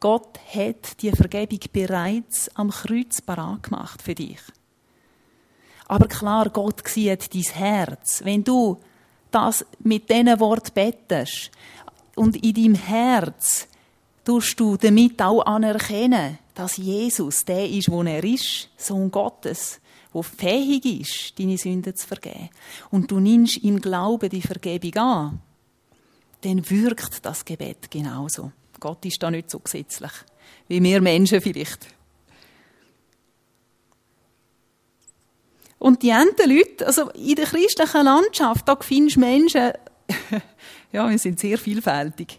Gott 0.00 0.38
hat 0.52 1.00
die 1.00 1.12
Vergebung 1.12 1.60
bereits 1.72 2.54
am 2.56 2.70
Kreuz 2.70 3.22
parat 3.22 3.62
gemacht 3.62 4.02
für 4.02 4.14
dich. 4.14 4.38
Aber 5.86 6.08
klar, 6.08 6.48
Gott 6.50 6.86
sieht 6.86 7.34
dein 7.34 7.42
Herz. 7.42 8.22
Wenn 8.24 8.42
du 8.42 8.78
das 9.30 9.64
mit 9.80 10.08
diesen 10.08 10.38
Wort 10.40 10.72
bettest 10.74 11.50
und 12.14 12.36
in 12.36 12.54
deinem 12.54 12.74
Herz 12.74 13.66
tust 14.24 14.58
du 14.58 14.76
damit 14.76 15.20
auch 15.20 15.42
anerkennen, 15.42 16.38
dass 16.54 16.76
Jesus 16.76 17.44
der 17.44 17.68
ist, 17.68 17.90
wo 17.90 18.02
er 18.02 18.22
ist, 18.22 18.70
Sohn 18.76 19.10
Gottes, 19.10 19.80
wo 20.12 20.22
fähig 20.22 20.84
ist, 20.84 21.38
deine 21.38 21.58
Sünden 21.58 21.94
zu 21.94 22.06
vergeben. 22.06 22.48
Und 22.90 23.10
du 23.10 23.18
nimmst 23.18 23.58
im 23.58 23.80
Glauben 23.80 24.30
die 24.30 24.40
Vergebung 24.40 24.94
an, 24.96 25.40
dann 26.42 26.70
wirkt 26.70 27.24
das 27.24 27.44
Gebet 27.44 27.90
genauso. 27.90 28.52
Gott 28.78 29.04
ist 29.04 29.22
da 29.22 29.30
nicht 29.30 29.50
so 29.50 29.58
gesetzlich, 29.58 30.12
wie 30.68 30.82
wir 30.82 31.00
Menschen 31.00 31.40
vielleicht. 31.40 31.86
Und 35.84 36.02
die 36.02 36.12
anderen 36.12 36.50
Leute, 36.50 36.86
also 36.86 37.10
in 37.10 37.34
der 37.34 37.44
christlichen 37.44 38.04
Landschaft, 38.04 38.66
da 38.66 38.74
findest 38.80 39.16
du 39.16 39.20
Menschen, 39.20 39.72
ja, 40.92 41.10
wir 41.10 41.18
sind 41.18 41.38
sehr 41.38 41.58
vielfältig. 41.58 42.38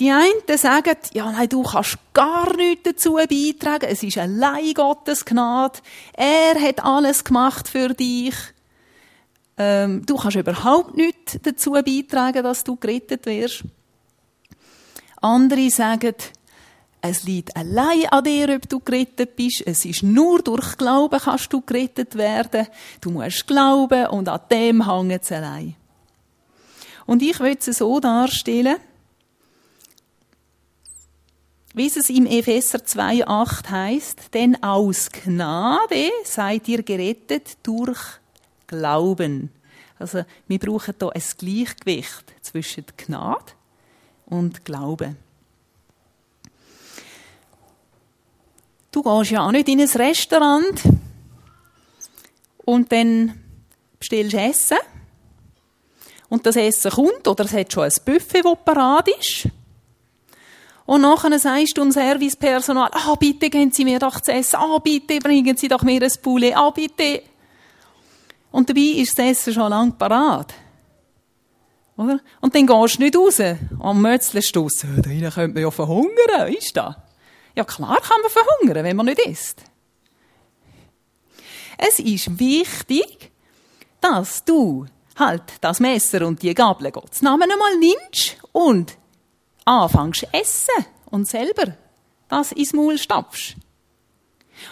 Die 0.00 0.10
einen 0.10 0.58
sagen, 0.58 0.96
ja, 1.14 1.30
nein, 1.30 1.48
du 1.48 1.62
kannst 1.62 1.96
gar 2.12 2.56
nichts 2.56 2.82
dazu 2.82 3.12
beitragen. 3.12 3.86
Es 3.88 4.02
ist 4.02 4.18
allein 4.18 4.74
Gottes 4.74 5.24
Gnade. 5.24 5.78
Er 6.14 6.60
hat 6.60 6.84
alles 6.84 7.22
gemacht 7.22 7.68
für 7.68 7.90
dich. 7.90 8.34
Ähm, 9.56 10.04
du 10.04 10.16
kannst 10.16 10.36
überhaupt 10.36 10.96
nichts 10.96 11.38
dazu 11.40 11.70
beitragen, 11.70 12.42
dass 12.42 12.64
du 12.64 12.74
gerettet 12.74 13.26
wirst. 13.26 13.62
Andere 15.20 15.70
sagen, 15.70 16.16
es 17.10 17.24
liegt 17.24 17.56
allein 17.56 18.06
an 18.10 18.24
dir, 18.24 18.54
ob 18.54 18.68
du 18.68 18.80
gerettet 18.80 19.36
bist. 19.36 19.62
Es 19.66 19.84
ist 19.84 20.02
nur 20.02 20.42
durch 20.42 20.76
Glauben 20.76 21.18
kannst 21.18 21.52
du 21.52 21.60
gerettet 21.60 22.14
werden. 22.14 22.66
Du 23.00 23.10
musst 23.10 23.46
glauben 23.46 24.06
und 24.08 24.28
an 24.28 24.40
dem 24.50 24.86
hängt 24.86 25.22
es 25.22 25.32
allein. 25.32 25.74
Und 27.06 27.22
ich 27.22 27.38
will 27.40 27.56
es 27.58 27.78
so 27.78 28.00
darstellen, 28.00 28.76
wie 31.74 31.86
es 31.86 32.08
im 32.08 32.26
Epheser 32.26 32.78
2,8 32.78 33.70
heißt, 33.70 34.34
denn 34.34 34.62
aus 34.62 35.10
Gnade 35.10 36.10
seid 36.24 36.66
ihr 36.68 36.82
gerettet 36.82 37.58
durch 37.62 38.00
Glauben. 38.66 39.50
Also, 39.98 40.24
wir 40.48 40.58
brauchen 40.58 40.94
hier 40.98 41.14
ein 41.14 41.22
Gleichgewicht 41.38 42.34
zwischen 42.42 42.84
Gnade 42.96 43.52
und 44.26 44.64
Glauben. 44.64 45.16
Du 48.96 49.02
gehst 49.02 49.30
ja 49.30 49.46
auch 49.46 49.52
nicht 49.52 49.68
in 49.68 49.78
ein 49.78 49.88
Restaurant 49.90 50.82
und 52.64 52.90
dann 52.90 53.38
bestellst 53.98 54.32
du 54.32 54.38
Essen. 54.38 54.78
Und 56.30 56.46
das 56.46 56.56
Essen 56.56 56.90
kommt, 56.90 57.28
oder 57.28 57.44
es 57.44 57.52
hat 57.52 57.70
schon 57.70 57.84
ein 57.84 57.92
Buffet, 58.06 58.40
das 58.42 58.58
parat 58.64 59.08
ist. 59.20 59.48
Und 60.86 61.02
nachher 61.02 61.38
sagst 61.38 61.76
du 61.76 61.82
dem 61.82 61.92
Servicepersonal, 61.92 62.88
ah, 62.90 63.14
bitte 63.16 63.50
geben 63.50 63.70
Sie 63.70 63.84
mir 63.84 63.98
doch 63.98 64.18
zu 64.18 64.32
essen, 64.32 64.56
ah, 64.56 64.78
bitte 64.78 65.18
bringen 65.18 65.58
Sie 65.58 65.68
doch 65.68 65.82
mir 65.82 66.00
ein 66.02 66.12
Poulet, 66.22 66.56
ah, 66.56 66.70
bitte. 66.70 67.22
Und 68.50 68.70
dabei 68.70 68.80
ist 68.80 69.18
das 69.18 69.26
Essen 69.26 69.52
schon 69.52 69.68
lang 69.68 69.92
parat. 69.98 70.54
Oder? 71.98 72.20
Und 72.40 72.54
dann 72.54 72.66
gehst 72.66 72.96
du 72.96 73.02
nicht 73.02 73.14
raus. 73.14 73.42
Am 73.78 74.00
Mötzle 74.00 74.40
stoss, 74.40 74.86
da 74.94 75.02
drinnen 75.02 75.30
könnte 75.30 75.52
man 75.52 75.64
ja 75.64 75.70
verhungern, 75.70 76.50
ist 76.50 76.74
das? 76.74 76.94
Ja, 77.56 77.64
klar 77.64 78.00
kann 78.00 78.20
man 78.20 78.30
verhungern, 78.30 78.84
wenn 78.84 78.96
man 78.96 79.06
nicht 79.06 79.18
isst. 79.20 79.62
Es 81.78 81.98
ist 81.98 82.38
wichtig, 82.38 83.30
dass 84.00 84.44
du 84.44 84.86
halt 85.16 85.42
das 85.62 85.80
Messer 85.80 86.26
und 86.26 86.42
die 86.42 86.54
Gabel 86.54 86.90
Gottes 86.90 87.22
Namen 87.22 87.50
einmal 87.50 87.76
nimmst 87.78 88.36
und 88.52 88.96
anfängst 89.64 90.28
essen 90.32 90.84
und 91.06 91.26
selber 91.28 91.76
das 92.28 92.52
ins 92.52 92.72
Maul 92.72 92.98
stapfst. 92.98 93.56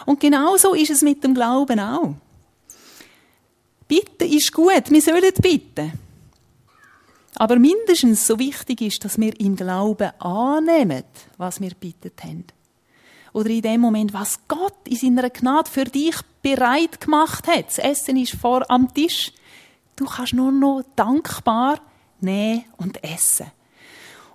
Und 0.05 0.19
genauso 0.19 0.73
ist 0.73 0.91
es 0.91 1.01
mit 1.01 1.23
dem 1.23 1.33
Glauben 1.33 1.79
auch. 1.79 2.15
Bitten 3.87 4.31
ist 4.31 4.51
gut, 4.51 4.89
wir 4.89 5.01
sollen 5.01 5.33
bitten. 5.41 5.93
Aber 7.35 7.57
mindestens 7.57 8.25
so 8.25 8.39
wichtig 8.39 8.81
ist, 8.81 9.03
dass 9.05 9.19
wir 9.19 9.39
im 9.39 9.55
Glauben 9.55 10.11
annehmen, 10.19 11.03
was 11.37 11.59
wir 11.59 11.71
bittet 11.71 12.23
haben. 12.23 12.45
Oder 13.35 13.49
in 13.49 13.63
dem 13.63 13.81
Moment, 13.81 14.13
was 14.13 14.39
Gott 14.47 14.77
in 14.87 14.95
seiner 14.95 15.29
Gnade 15.29 15.69
für 15.69 15.83
dich 15.83 16.15
bereit 16.41 17.01
gemacht 17.01 17.45
hat. 17.49 17.67
Das 17.67 17.79
Essen 17.79 18.15
ist 18.15 18.33
vor 18.39 18.63
am 18.71 18.93
Tisch. 18.93 19.33
Du 19.97 20.05
kannst 20.05 20.33
nur 20.33 20.53
noch 20.53 20.83
dankbar 20.95 21.81
nehmen 22.21 22.63
und 22.77 23.03
essen. 23.03 23.47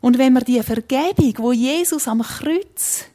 Und 0.02 0.18
wenn 0.18 0.34
wir 0.34 0.42
die 0.42 0.62
Vergebung, 0.62 1.32
wo 1.38 1.52
Jesus 1.52 2.06
am 2.08 2.20
Kreuz 2.20 3.06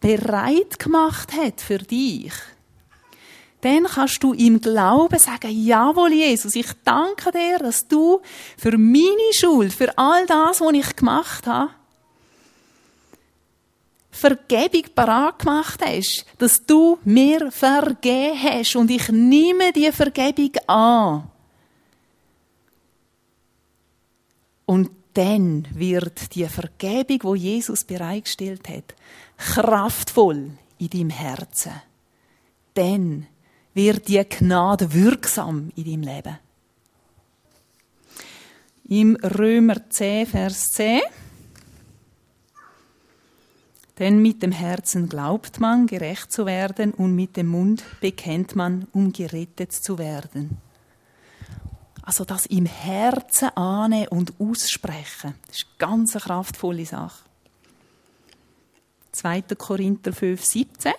bereit 0.00 0.78
gemacht 0.78 1.30
hat 1.34 1.60
für 1.60 1.76
dich, 1.76 2.32
dann 3.60 3.84
kannst 3.84 4.22
du 4.22 4.32
im 4.32 4.62
Glauben 4.62 5.18
sagen, 5.18 5.50
jawohl, 5.50 6.14
Jesus, 6.14 6.54
ich 6.54 6.72
danke 6.82 7.30
dir, 7.30 7.58
dass 7.58 7.86
du 7.88 8.22
für 8.56 8.78
meine 8.78 9.32
Schuld, 9.34 9.74
für 9.74 9.98
all 9.98 10.24
das, 10.24 10.62
was 10.62 10.72
ich 10.72 10.96
gemacht 10.96 11.46
habe, 11.46 11.72
Vergebung 14.12 14.84
parat 14.94 15.38
gemacht 15.38 15.80
hast, 15.84 16.26
dass 16.38 16.64
du 16.64 16.98
mir 17.04 17.50
vergeben 17.50 18.40
hast 18.40 18.76
und 18.76 18.90
ich 18.90 19.08
nehme 19.08 19.72
die 19.72 19.90
Vergebung 19.90 20.52
an. 20.66 21.30
Und 24.66 24.90
dann 25.14 25.66
wird 25.72 26.34
die 26.34 26.46
Vergebung, 26.46 27.18
wo 27.22 27.34
Jesus 27.34 27.84
bereitgestellt 27.84 28.68
hat, 28.68 28.94
kraftvoll 29.36 30.50
in 30.78 30.90
deinem 30.90 31.10
Herzen. 31.10 31.72
Dann 32.74 33.26
wird 33.74 34.08
die 34.08 34.22
Gnade 34.28 34.92
wirksam 34.92 35.72
in 35.74 35.84
deinem 35.84 36.02
Leben. 36.02 36.38
Im 38.88 39.16
Römer 39.16 39.88
10, 39.88 40.26
Vers 40.26 40.72
10. 40.72 41.00
Denn 43.98 44.22
mit 44.22 44.42
dem 44.42 44.52
Herzen 44.52 45.08
glaubt 45.08 45.60
man, 45.60 45.86
gerecht 45.86 46.32
zu 46.32 46.46
werden, 46.46 46.92
und 46.92 47.14
mit 47.14 47.36
dem 47.36 47.48
Mund 47.48 47.84
bekennt 48.00 48.56
man, 48.56 48.86
um 48.92 49.12
gerettet 49.12 49.72
zu 49.72 49.98
werden. 49.98 50.58
Also 52.02 52.24
das 52.24 52.46
im 52.46 52.66
Herzen 52.66 53.50
ahnen 53.56 54.08
und 54.08 54.34
aussprechen, 54.40 55.34
das 55.46 55.58
ist 55.58 55.66
eine 55.78 55.78
ganz 55.78 56.12
kraftvolle 56.14 56.84
Sache. 56.84 57.24
2. 59.12 59.42
Korinther 59.56 60.12
5, 60.12 60.42
17. 60.42 60.92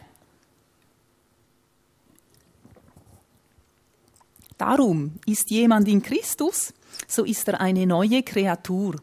Darum 4.58 5.20
ist 5.26 5.50
jemand 5.50 5.88
in 5.88 6.02
Christus, 6.02 6.74
so 7.08 7.26
ist 7.26 7.48
er 7.48 7.60
eine 7.60 7.86
neue 7.86 8.24
Kreatur. 8.24 8.96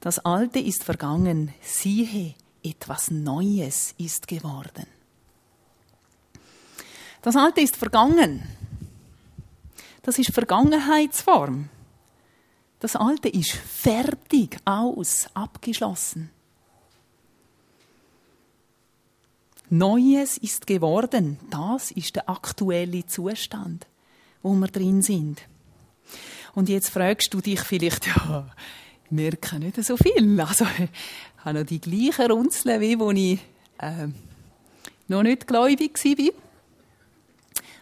Das 0.00 0.18
Alte 0.18 0.58
ist 0.58 0.82
vergangen, 0.82 1.52
siehe, 1.60 2.34
etwas 2.62 3.10
Neues 3.10 3.94
ist 3.98 4.28
geworden. 4.28 4.86
Das 7.22 7.36
Alte 7.36 7.60
ist 7.60 7.76
vergangen. 7.76 8.42
Das 10.02 10.18
ist 10.18 10.32
Vergangenheitsform. 10.32 11.68
Das 12.80 12.96
Alte 12.96 13.28
ist 13.28 13.52
fertig, 13.52 14.58
aus, 14.64 15.28
abgeschlossen. 15.34 16.30
Neues 19.70 20.36
ist 20.38 20.66
geworden. 20.66 21.38
Das 21.50 21.92
ist 21.92 22.16
der 22.16 22.28
aktuelle 22.28 23.06
Zustand 23.06 23.86
wo 24.42 24.52
wir 24.54 24.68
drin 24.68 25.02
sind. 25.02 25.42
Und 26.54 26.68
jetzt 26.68 26.90
fragst 26.90 27.32
du 27.32 27.40
dich 27.40 27.60
vielleicht, 27.60 28.06
ja, 28.16 28.46
merke 29.12 29.58
nicht 29.58 29.82
so 29.82 29.96
viel. 29.96 30.40
Also, 30.40 30.64
ich 30.64 30.88
habe 31.44 31.58
noch 31.58 31.66
die 31.66 31.80
gleichen 31.80 32.30
Runzeln, 32.30 32.80
wie 32.80 32.96
als 32.96 33.18
ich 33.18 33.40
äh, 33.78 34.08
noch 35.08 35.22
nicht 35.22 35.46
gläubig 35.46 36.02
war. 36.04 36.32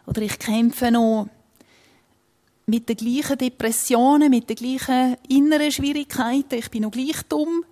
Oder 0.06 0.22
ich 0.22 0.38
kämpfe 0.38 0.90
noch 0.90 1.28
mit 2.66 2.88
den 2.88 2.96
gleichen 2.96 3.38
Depressionen, 3.38 4.30
mit 4.30 4.48
den 4.48 4.56
gleichen 4.56 5.16
inneren 5.28 5.72
Schwierigkeiten. 5.72 6.58
Ich 6.58 6.70
bin 6.70 6.82
noch 6.82 6.90
gleich 6.90 7.22
dumm 7.28 7.64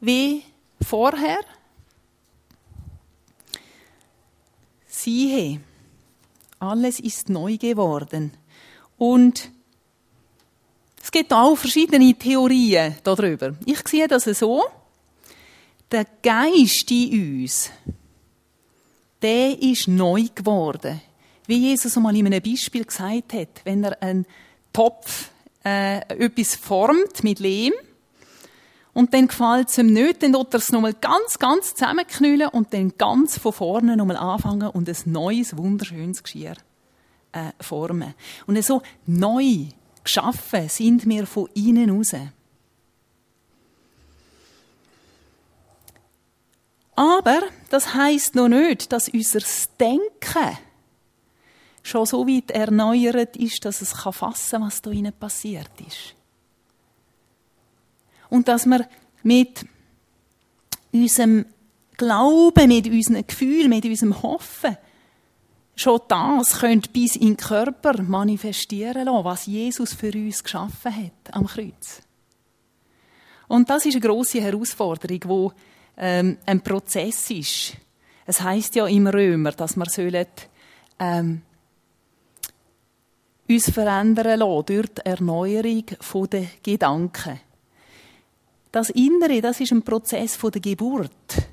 wie 0.00 0.42
vorher. 0.80 1.38
Siehe, 4.86 5.60
alles 6.58 7.00
ist 7.00 7.28
neu 7.28 7.56
geworden. 7.56 8.32
Und 8.96 9.50
es 11.08 11.12
gibt 11.12 11.32
auch 11.32 11.56
verschiedene 11.56 12.12
Theorien 12.12 12.94
darüber. 13.02 13.54
Ich 13.64 13.78
sehe 13.88 14.06
das 14.06 14.24
so. 14.24 14.62
Der 15.90 16.04
Geist 16.22 16.90
in 16.90 17.40
uns, 17.40 17.70
der 19.22 19.58
ist 19.58 19.88
neu 19.88 20.24
geworden. 20.34 21.00
Wie 21.46 21.56
Jesus 21.56 21.96
einmal 21.96 22.14
in 22.14 22.26
einem 22.26 22.42
Beispiel 22.42 22.84
gesagt 22.84 23.32
hat, 23.32 23.48
wenn 23.64 23.84
er 23.84 24.02
einen 24.02 24.26
Topf 24.70 25.30
äh, 25.64 26.00
etwas 26.14 26.56
formt 26.56 27.24
mit 27.24 27.38
Lehm 27.38 27.72
und 28.92 29.14
dann 29.14 29.28
gefällt 29.28 29.70
es 29.70 29.78
ihm 29.78 29.94
nicht, 29.94 30.22
dann 30.22 30.34
tut 30.34 30.52
er 30.52 30.58
es 30.58 30.70
nochmal 30.72 30.92
ganz, 30.92 31.38
ganz 31.38 31.74
zusammenknüllen 31.74 32.50
und 32.50 32.74
dann 32.74 32.92
ganz 32.98 33.38
von 33.38 33.54
vorne 33.54 33.96
nochmal 33.96 34.18
anfangen 34.18 34.68
und 34.68 34.90
ein 34.90 34.96
neues, 35.06 35.56
wunderschönes 35.56 36.22
Geschirr 36.22 36.56
äh, 37.32 37.52
formen. 37.62 38.12
Und 38.46 38.62
so 38.62 38.82
neu 39.06 39.68
geschaffen 40.08 40.68
sind 40.68 41.06
wir 41.06 41.26
von 41.26 41.48
innen 41.54 41.90
raus. 41.90 42.14
Aber 46.96 47.42
das 47.70 47.94
heißt 47.94 48.34
noch 48.34 48.48
nicht, 48.48 48.90
dass 48.90 49.08
unser 49.08 49.40
Denken 49.78 50.58
schon 51.82 52.06
so 52.06 52.26
weit 52.26 52.50
erneuert 52.50 53.36
ist, 53.36 53.64
dass 53.64 53.82
es 53.82 53.92
fassen 53.92 54.50
kann, 54.50 54.62
was 54.62 54.82
da 54.82 54.90
innen 54.90 55.12
passiert 55.12 55.70
ist. 55.86 56.14
Und 58.30 58.48
dass 58.48 58.66
wir 58.66 58.88
mit 59.22 59.64
unserem 60.92 61.46
Glauben, 61.96 62.68
mit 62.68 62.86
unserem 62.86 63.26
Gefühl, 63.26 63.68
mit 63.68 63.84
unserem 63.84 64.22
Hoffen 64.22 64.76
schon 65.80 66.00
das 66.08 66.58
könnte 66.58 66.90
bis 66.90 67.16
in 67.16 67.28
den 67.28 67.36
Körper 67.36 68.02
manifestieren 68.02 69.06
lassen, 69.06 69.24
was 69.24 69.46
Jesus 69.46 69.92
für 69.92 70.12
uns 70.12 70.42
geschaffen 70.42 70.94
hat 70.94 71.34
am 71.34 71.46
Kreuz. 71.46 72.02
Und 73.46 73.70
das 73.70 73.86
ist 73.86 73.94
eine 73.94 74.06
große 74.06 74.40
Herausforderung, 74.40 75.20
wo 75.24 75.52
ähm, 75.96 76.38
ein 76.44 76.60
Prozess 76.60 77.30
ist. 77.30 77.76
Es 78.26 78.40
heißt 78.40 78.74
ja 78.74 78.86
im 78.86 79.06
Römer, 79.06 79.52
dass 79.52 79.76
wir 79.76 79.86
sollen, 79.86 80.26
ähm, 80.98 81.42
uns 83.48 83.70
verändern 83.70 84.40
lassen 84.40 84.66
durch 84.66 84.88
die 84.88 85.06
Erneuerung 85.06 85.84
der 86.30 86.46
Gedanken. 86.62 87.40
Das 88.70 88.90
Innere, 88.90 89.40
das 89.40 89.60
ist 89.60 89.72
ein 89.72 89.82
Prozess 89.82 90.38
der 90.38 90.60
Geburt. 90.60 91.10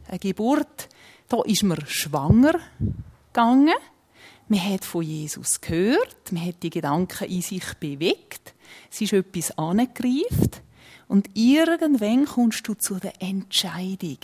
Eine 0.09 0.19
Geburt, 0.19 0.89
da 1.29 1.41
ist 1.43 1.63
man 1.63 1.79
schwanger 1.87 2.59
gegangen 3.31 3.75
man 4.47 4.63
hat 4.63 4.85
von 4.85 5.01
Jesus 5.01 5.59
gehört, 5.61 6.31
man 6.31 6.45
hat 6.45 6.61
die 6.61 6.69
Gedanken 6.69 7.25
in 7.25 7.41
sich 7.41 7.73
bewegt, 7.79 8.53
es 8.91 9.01
ist 9.01 9.13
etwas 9.13 9.57
angegriffen 9.57 10.51
und 11.07 11.29
irgendwann 11.33 12.25
kommst 12.25 12.67
du 12.67 12.73
zu 12.73 12.95
der 12.95 13.13
Entscheidung, 13.21 14.17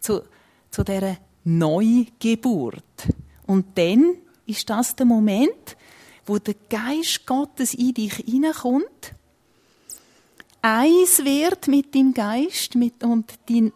zu, 0.00 0.22
zu 0.70 0.84
dieser 0.84 1.16
Neugeburt. 1.44 3.08
Und 3.46 3.76
dann 3.76 4.16
ist 4.46 4.68
das 4.70 4.94
der 4.94 5.06
Moment, 5.06 5.76
wo 6.26 6.38
der 6.38 6.54
Geist 6.68 7.26
Gottes 7.26 7.74
in 7.74 7.94
dich 7.94 8.14
hineinkommt, 8.14 9.14
eins 10.60 11.24
wird 11.24 11.66
mit 11.66 11.94
dem 11.94 12.14
Geist 12.14 12.76
mit, 12.76 13.02
und 13.02 13.32
dein, 13.48 13.72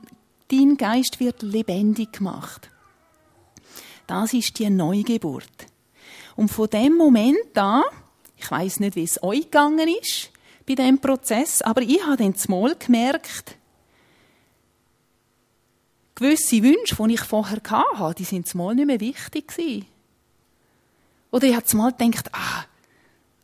dein 0.49 0.77
Geist 0.77 1.18
wird 1.18 1.42
lebendig 1.42 2.12
gemacht. 2.12 2.70
Das 4.07 4.33
ist 4.33 4.59
die 4.61 4.70
Neugeburt. 4.70 5.66
Und 6.37 6.49
von 6.49 6.68
dem 6.68 6.96
Moment 6.96 7.57
an, 7.57 7.83
ich 8.37 8.51
weiß 8.51 8.81
nicht, 8.81 8.96
wie 8.96 9.05
es 9.05 9.22
euch 9.22 9.44
gegangen 9.44 9.88
ist 9.88 10.31
bei 10.66 10.75
dem 10.75 10.99
Prozess, 10.99 11.62
aber 11.62 11.83
ich 11.83 12.03
habe 12.05 12.18
dann 12.18 12.35
zumal 12.35 12.77
gemerkt, 12.77 13.57
gewisse 16.14 16.62
Wünsche, 16.62 16.96
die 16.96 17.14
ich 17.14 17.20
vorher 17.20 17.61
hatte, 17.70 18.14
die 18.16 18.25
sind 18.25 18.46
zumal 18.46 18.75
nicht 18.75 18.87
mehr 18.87 19.01
wichtig 19.01 19.49
gewesen. 19.49 19.87
Oder 21.31 21.46
ich 21.46 21.55
habe 21.55 21.66
zumal 21.66 21.92
gedacht, 21.92 22.31
ah, 22.33 22.64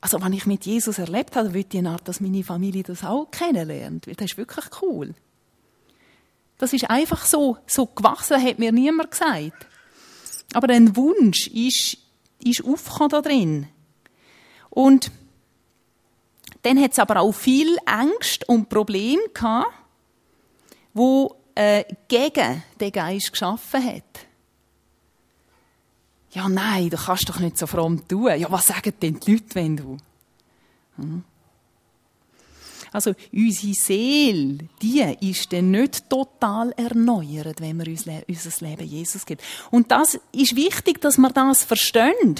also 0.01 0.21
wenn 0.21 0.33
ich 0.33 0.47
mit 0.47 0.67
Jesus 0.67 0.99
erlebt 0.99 1.37
habe, 1.37 1.55
würde 1.55 1.79
ich 1.79 1.87
Art, 1.87 2.09
dass 2.09 2.21
meine 2.21 2.43
Familie 2.43 2.83
das 2.83 3.05
auch 3.05 3.31
kennenlernt. 3.31 4.07
Das 4.07 4.33
ist 4.33 4.37
wirklich 4.37 4.65
cool. 4.83 5.15
Das 6.59 6.73
ist 6.73 6.91
einfach 6.91 7.25
so, 7.25 7.59
so 7.67 7.87
gewachsen, 7.87 8.43
hat 8.43 8.59
mir 8.59 8.73
niemand 8.73 9.13
gesagt. 9.13 9.67
Aber 10.55 10.73
ein 10.73 10.97
Wunsch 10.97 11.47
ist 11.49 11.99
ist 12.45 12.65
aufgekommen 12.65 13.09
da 13.11 13.21
drin. 13.23 13.69
Und 14.71 15.11
dann 16.63 16.81
hat 16.81 16.93
es 16.93 16.99
aber 16.99 17.21
auch 17.21 17.33
viel 17.33 17.77
Angst 17.87 18.49
und 18.49 18.69
Probleme 18.69 19.23
gehabt, 19.35 19.73
wo 20.95 21.37
äh, 21.55 21.85
gegen 22.09 22.63
den 22.81 22.93
Geist 22.93 23.33
geschaffen 23.33 23.85
hat. 23.85 24.27
Ja, 26.31 26.49
nein, 26.49 26.89
du 26.89 26.97
kannst 26.97 27.29
doch 27.29 27.41
nicht 27.41 27.59
so 27.59 27.67
fromm 27.67 28.07
tun. 28.09 28.39
Ja, 28.39 28.51
was 28.51 28.67
sagen 28.67 28.95
denn 29.03 29.21
die 29.21 29.33
Leute, 29.33 29.55
wenn 29.55 29.77
du? 29.77 29.99
Hm. 30.97 31.25
Also, 32.93 33.13
unsere 33.33 33.73
Seele, 33.73 34.59
die 34.83 35.17
ist 35.21 35.51
dann 35.53 35.71
nicht 35.71 36.11
total 36.11 36.73
erneuert, 36.73 37.61
wenn 37.61 37.79
wir 37.79 37.89
uns 37.89 38.05
unser 38.29 38.67
Leben 38.67 38.87
Jesus 38.87 39.25
gibt. 39.25 39.43
Und 39.71 39.91
das 39.91 40.21
ist 40.33 40.57
wichtig, 40.57 41.01
dass 41.01 41.17
wir 41.17 41.31
das 41.31 41.65
verstehen. 41.65 42.37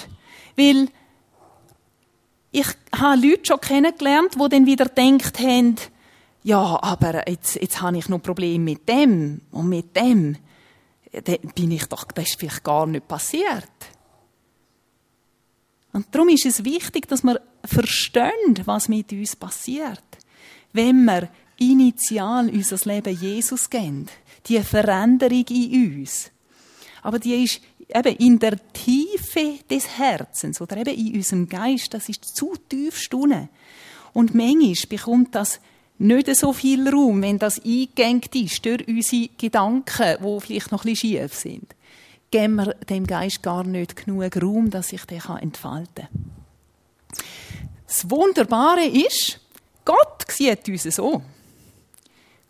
Weil 0.55 0.89
ich 2.51 2.67
habe 2.95 3.27
Leute 3.27 3.45
schon 3.45 3.59
kennengelernt, 3.61 4.35
die 4.35 4.49
dann 4.49 4.67
wieder 4.67 4.85
gedacht 4.85 5.39
haben, 5.39 5.75
ja, 6.43 6.77
aber 6.83 7.27
jetzt, 7.27 7.55
jetzt 7.55 7.81
habe 7.81 7.97
ich 7.97 8.09
noch 8.09 8.21
Probleme 8.21 8.63
mit 8.63 8.87
dem 8.87 9.41
und 9.51 9.69
mit 9.69 9.95
dem. 9.95 10.37
Dann 11.11 11.37
bin 11.55 11.71
ich 11.71 11.85
doch, 11.85 12.03
das 12.03 12.25
ist 12.25 12.39
vielleicht 12.39 12.63
gar 12.63 12.85
nicht 12.85 13.07
passiert. 13.07 13.69
Und 15.93 16.13
darum 16.13 16.29
ist 16.29 16.45
es 16.45 16.63
wichtig, 16.63 17.07
dass 17.07 17.23
wir 17.23 17.41
verstehen, 17.63 18.59
was 18.65 18.89
mit 18.89 19.11
uns 19.13 19.35
passiert 19.35 20.03
wenn 20.73 21.05
wir 21.05 21.29
initial 21.57 22.49
unser 22.49 22.89
Leben 22.89 23.15
Jesus 23.15 23.69
geben. 23.69 24.07
Die 24.47 24.59
Veränderung 24.59 25.45
in 25.49 25.99
uns. 25.99 26.31
Aber 27.01 27.19
die 27.19 27.43
ist 27.43 27.61
eben 27.87 28.15
in 28.17 28.39
der 28.39 28.57
Tiefe 28.73 29.59
des 29.69 29.97
Herzens 29.97 30.59
oder 30.59 30.77
eben 30.77 30.95
in 30.95 31.15
unserem 31.15 31.47
Geist, 31.47 31.93
das 31.93 32.09
ist 32.09 32.35
zu 32.35 32.53
tief 32.67 32.99
unten. 33.13 33.49
Und 34.13 34.35
manchmal 34.35 34.73
bekommt 34.89 35.35
das 35.35 35.59
nicht 35.99 36.35
so 36.35 36.53
viel 36.53 36.87
Raum, 36.89 37.21
wenn 37.21 37.39
das 37.39 37.63
eingegangen 37.63 38.21
ist 38.33 38.65
durch 38.65 38.87
unsere 38.87 39.29
Gedanken, 39.37 40.17
die 40.19 40.41
vielleicht 40.41 40.71
noch 40.71 40.83
ein 40.83 40.91
bisschen 40.91 41.11
schief 41.11 41.33
sind. 41.33 41.75
Geben 42.31 42.55
wir 42.55 42.73
dem 42.73 43.05
Geist 43.05 43.43
gar 43.43 43.63
nicht 43.63 43.95
genug 43.95 44.41
Raum, 44.41 44.69
dass 44.69 44.89
sich 44.89 45.05
der 45.05 45.23
entfalten 45.41 46.07
kann. 46.07 46.33
Das 47.85 48.09
Wunderbare 48.09 48.85
ist, 48.85 49.39
Gott 49.85 50.25
sieht 50.29 50.67
uns 50.67 50.83
so. 50.83 51.21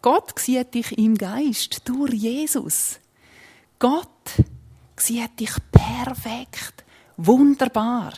Gott 0.01 0.37
sieht 0.37 0.73
dich 0.73 0.97
im 0.97 1.17
Geist 1.17 1.81
durch 1.85 2.13
Jesus. 2.13 2.99
Gott 3.79 4.07
sieht 4.97 5.39
dich 5.39 5.53
perfekt, 5.71 6.83
wunderbar. 7.17 8.13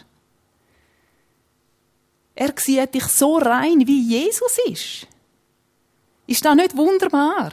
Er 2.36 2.54
sieht 2.58 2.94
dich 2.94 3.06
so 3.06 3.38
rein, 3.38 3.88
wie 3.88 4.02
Jesus 4.02 4.58
ist. 4.68 5.08
Ist 6.28 6.44
das 6.44 6.56
nicht 6.56 6.76
wunderbar? 6.76 7.52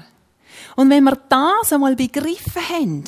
Und 0.76 0.90
wenn 0.90 1.04
wir 1.04 1.16
das 1.28 1.72
einmal 1.72 1.94
begriffen 1.94 2.68
haben, 2.68 3.04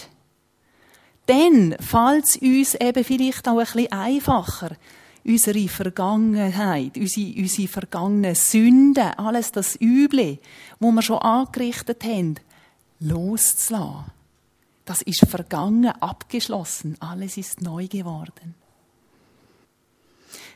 dann 1.26 1.76
fällt 1.80 2.24
es 2.24 2.36
uns 2.36 2.74
eben 2.74 3.04
vielleicht 3.04 3.48
auch 3.48 3.58
ein 3.58 3.64
bisschen 3.64 3.92
einfacher, 3.92 4.76
unsere 5.24 5.68
Vergangenheit, 5.68 6.96
unsere, 6.96 7.34
unsere 7.36 7.68
vergangenen 7.68 8.34
Sünden, 8.34 9.14
alles 9.16 9.52
das 9.52 9.80
Üble, 9.80 10.38
wo 10.78 10.92
wir 10.92 11.02
schon 11.02 11.18
angerichtet 11.18 12.04
haben, 12.04 12.34
loszulassen. 13.00 14.12
Das 14.84 15.00
ist 15.02 15.26
vergangen, 15.26 15.86
abgeschlossen. 15.86 16.96
Alles 17.00 17.38
ist 17.38 17.62
neu 17.62 17.86
geworden. 17.86 18.54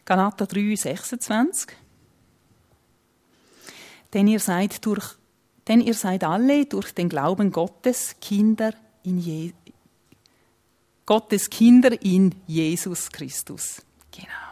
Galater 0.04 0.46
3, 0.46 0.76
26. 0.76 1.68
Denn 4.12 4.26
ihr 4.26 4.40
seid 4.40 4.85
durch, 4.85 5.16
denn 5.66 5.81
ihr 5.81 5.94
seid 5.94 6.24
alle 6.24 6.66
durch 6.66 6.92
den 6.92 7.09
Glauben 7.09 7.52
Gottes 7.52 8.16
Kinder 8.20 8.72
in 9.02 9.18
Je 9.18 9.52
Gottes 11.04 11.48
Kinder 11.48 12.02
in 12.02 12.35
Jesus 12.46 13.11
Christus. 13.11 13.81
Genau. 14.11 14.47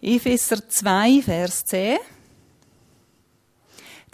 Epheser 0.00 0.68
2, 0.68 1.22
Vers 1.22 1.64
10. 1.64 1.98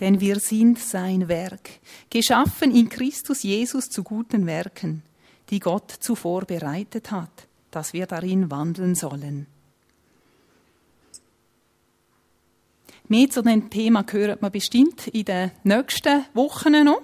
Denn 0.01 0.21
wir 0.21 0.41
sind 0.41 0.79
sein 0.79 1.29
Werk, 1.29 1.69
geschaffen 2.11 2.75
in 2.75 2.89
Christus 2.89 3.43
Jesus 3.43 3.91
zu 3.91 4.03
guten 4.03 4.47
Werken, 4.47 5.03
die 5.51 5.61
Gott 5.61 5.91
zuvor 5.91 6.47
bereitet 6.47 7.11
hat, 7.11 7.47
dass 7.71 7.93
wir 7.93 8.07
darin 8.07 8.51
wandeln 8.51 8.95
sollen. 8.95 9.47
Mehr 13.07 13.29
zu 13.29 13.43
dem 13.43 13.69
Thema 13.69 14.05
hören 14.11 14.39
wir 14.41 14.51
bestimmt 14.51 15.09
in 15.09 15.27
den 15.27 15.51
nächsten 15.63 16.25
Wochen 16.33 16.85
noch. 16.85 17.03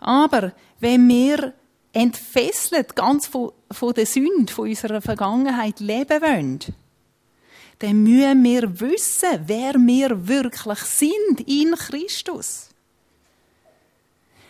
Aber 0.00 0.54
wenn 0.80 1.06
wir 1.08 1.52
entfesselt 1.92 2.94
ganz 2.94 3.26
von, 3.26 3.52
von 3.70 3.94
der 3.94 4.06
Sünde, 4.06 4.52
von 4.52 4.68
unserer 4.68 5.00
Vergangenheit 5.00 5.80
leben 5.80 6.22
wollen, 6.22 6.58
dann 7.78 8.02
müssen 8.02 8.42
wir 8.42 8.80
wissen, 8.80 9.40
wer 9.46 9.74
wir 9.74 10.26
wirklich 10.26 10.78
sind 10.80 11.40
in 11.46 11.74
Christus. 11.74 12.70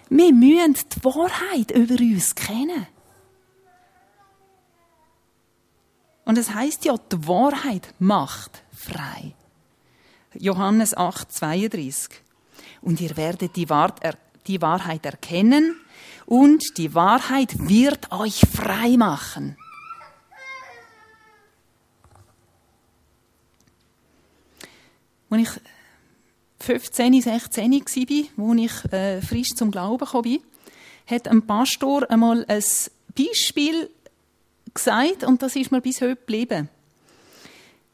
Wir 0.08 0.32
müssen 0.32 0.74
die 0.74 1.04
Wahrheit 1.04 1.70
über 1.70 2.00
uns 2.00 2.34
kennen. 2.34 2.86
Und 6.24 6.38
es 6.38 6.54
heißt 6.54 6.84
ja, 6.84 6.96
die 6.96 7.26
Wahrheit 7.26 7.94
macht 7.98 8.62
frei. 8.72 9.34
Johannes 10.34 10.96
8, 10.96 11.30
32. 11.32 12.20
Und 12.80 13.00
ihr 13.00 13.16
werdet 13.16 13.56
die 13.56 13.68
Wahrheit 13.68 15.06
erkennen 15.06 15.76
und 16.28 16.76
die 16.76 16.94
Wahrheit 16.94 17.54
wird 17.58 18.12
euch 18.12 18.42
frei 18.54 18.98
machen. 18.98 19.56
Als 25.30 25.40
ich 25.40 25.62
15, 26.60 27.22
16 27.22 27.72
war, 27.72 28.50
als 28.50 28.58
ich 28.58 28.92
äh, 28.92 29.22
frisch 29.22 29.54
zum 29.54 29.70
Glauben 29.70 30.06
kam, 30.06 30.38
hat 31.06 31.28
ein 31.28 31.46
Pastor 31.46 32.10
einmal 32.10 32.44
ein 32.46 32.64
Beispiel 33.16 33.88
gesagt 34.74 35.24
und 35.24 35.40
das 35.40 35.56
ist 35.56 35.72
mir 35.72 35.80
bis 35.80 36.02
heute 36.02 36.16
geblieben. 36.16 36.68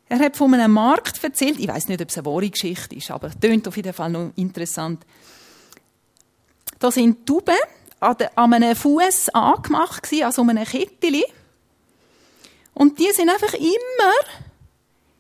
Er 0.08 0.18
hat 0.18 0.36
von 0.36 0.52
einem 0.54 0.72
Markt 0.72 1.22
erzählt, 1.22 1.60
ich 1.60 1.68
weiß 1.68 1.86
nicht, 1.86 2.02
ob 2.02 2.08
es 2.08 2.18
eine 2.18 2.26
wahre 2.26 2.50
Geschichte 2.50 2.96
ist, 2.96 3.12
aber 3.12 3.28
es 3.28 3.38
tönt 3.38 3.68
auf 3.68 3.76
jeden 3.76 3.92
Fall 3.92 4.10
noch 4.10 4.32
interessant. 4.34 5.06
Da 6.80 6.90
sind 6.90 7.26
Tauben 7.26 7.54
an, 8.00 8.52
einem 8.52 8.76
Fuß 8.76 9.30
angemacht, 9.30 10.09
also 10.22 10.42
um 10.42 10.50
eine 10.50 10.64
Kette. 10.64 11.24
Und 12.74 12.98
die 12.98 13.11
sind 13.12 13.30
einfach 13.30 13.54
immer 13.54 14.12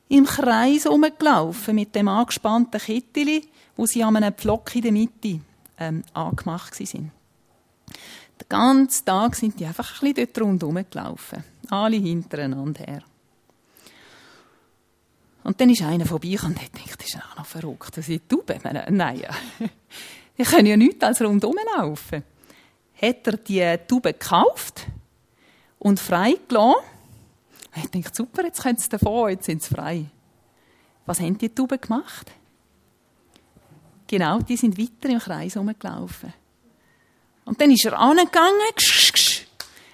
im 0.08 0.26
Kreis 0.26 0.84
herumgelaufen 0.84 1.74
mit 1.74 1.94
dem 1.94 2.08
angespannten 2.08 2.80
Kettchen, 2.80 3.42
wo 3.76 3.86
sie 3.86 4.02
an 4.02 4.16
einem 4.16 4.34
Pflock 4.34 4.74
in 4.76 4.82
der 4.82 4.92
Mitte 4.92 5.40
ähm, 5.78 6.04
angemacht 6.12 6.74
sind. 6.74 7.10
Den 8.40 8.48
ganzen 8.48 9.04
Tag 9.04 9.36
sind 9.36 9.58
die 9.58 9.66
einfach 9.66 10.02
ein 10.02 10.12
bisschen 10.12 10.26
dort 10.32 10.46
rundherum 10.46 10.84
gelaufen. 10.90 11.44
Alle 11.70 11.96
hintereinander 11.96 12.84
her. 12.84 13.02
Und 15.44 15.60
dann 15.60 15.70
ist 15.70 15.82
einer 15.82 16.06
vorbei 16.06 16.38
und 16.42 16.60
hat 16.60 16.72
gedacht, 16.72 16.98
das 16.98 17.08
ist 17.08 17.16
auch 17.16 17.36
noch 17.36 17.46
verrückt. 17.46 17.96
Das 17.96 18.06
sind 18.06 18.28
Tauben. 18.28 18.58
Nein, 18.96 19.20
ja. 19.20 19.30
Die 20.38 20.42
können 20.42 20.66
ja 20.66 20.76
nichts 20.76 21.04
als 21.04 21.22
rundherum 21.22 21.56
laufen. 21.76 22.24
Hat 23.04 23.26
er 23.26 23.36
die 23.36 23.78
Taube 23.86 24.12
gekauft 24.12 24.86
und 25.78 26.00
freigelassen 26.00 26.82
ich 27.76 27.86
denke, 27.86 28.10
super, 28.12 28.44
jetzt 28.44 28.62
können 28.62 28.78
sie 28.78 28.88
davon, 28.88 29.30
jetzt 29.30 29.46
sind 29.46 29.62
sie 29.62 29.74
frei. 29.74 30.06
Was 31.06 31.20
haben 31.20 31.36
die 31.36 31.48
Tauben 31.48 31.80
gemacht? 31.80 32.30
Genau, 34.06 34.38
die 34.40 34.56
sind 34.56 34.78
weiter 34.78 35.12
im 35.12 35.18
Kreis 35.18 35.54
herumgelaufen. 35.54 36.32
Und 37.44 37.60
dann 37.60 37.70
ist 37.70 37.84
er 37.84 37.98
angegangen, 37.98 38.60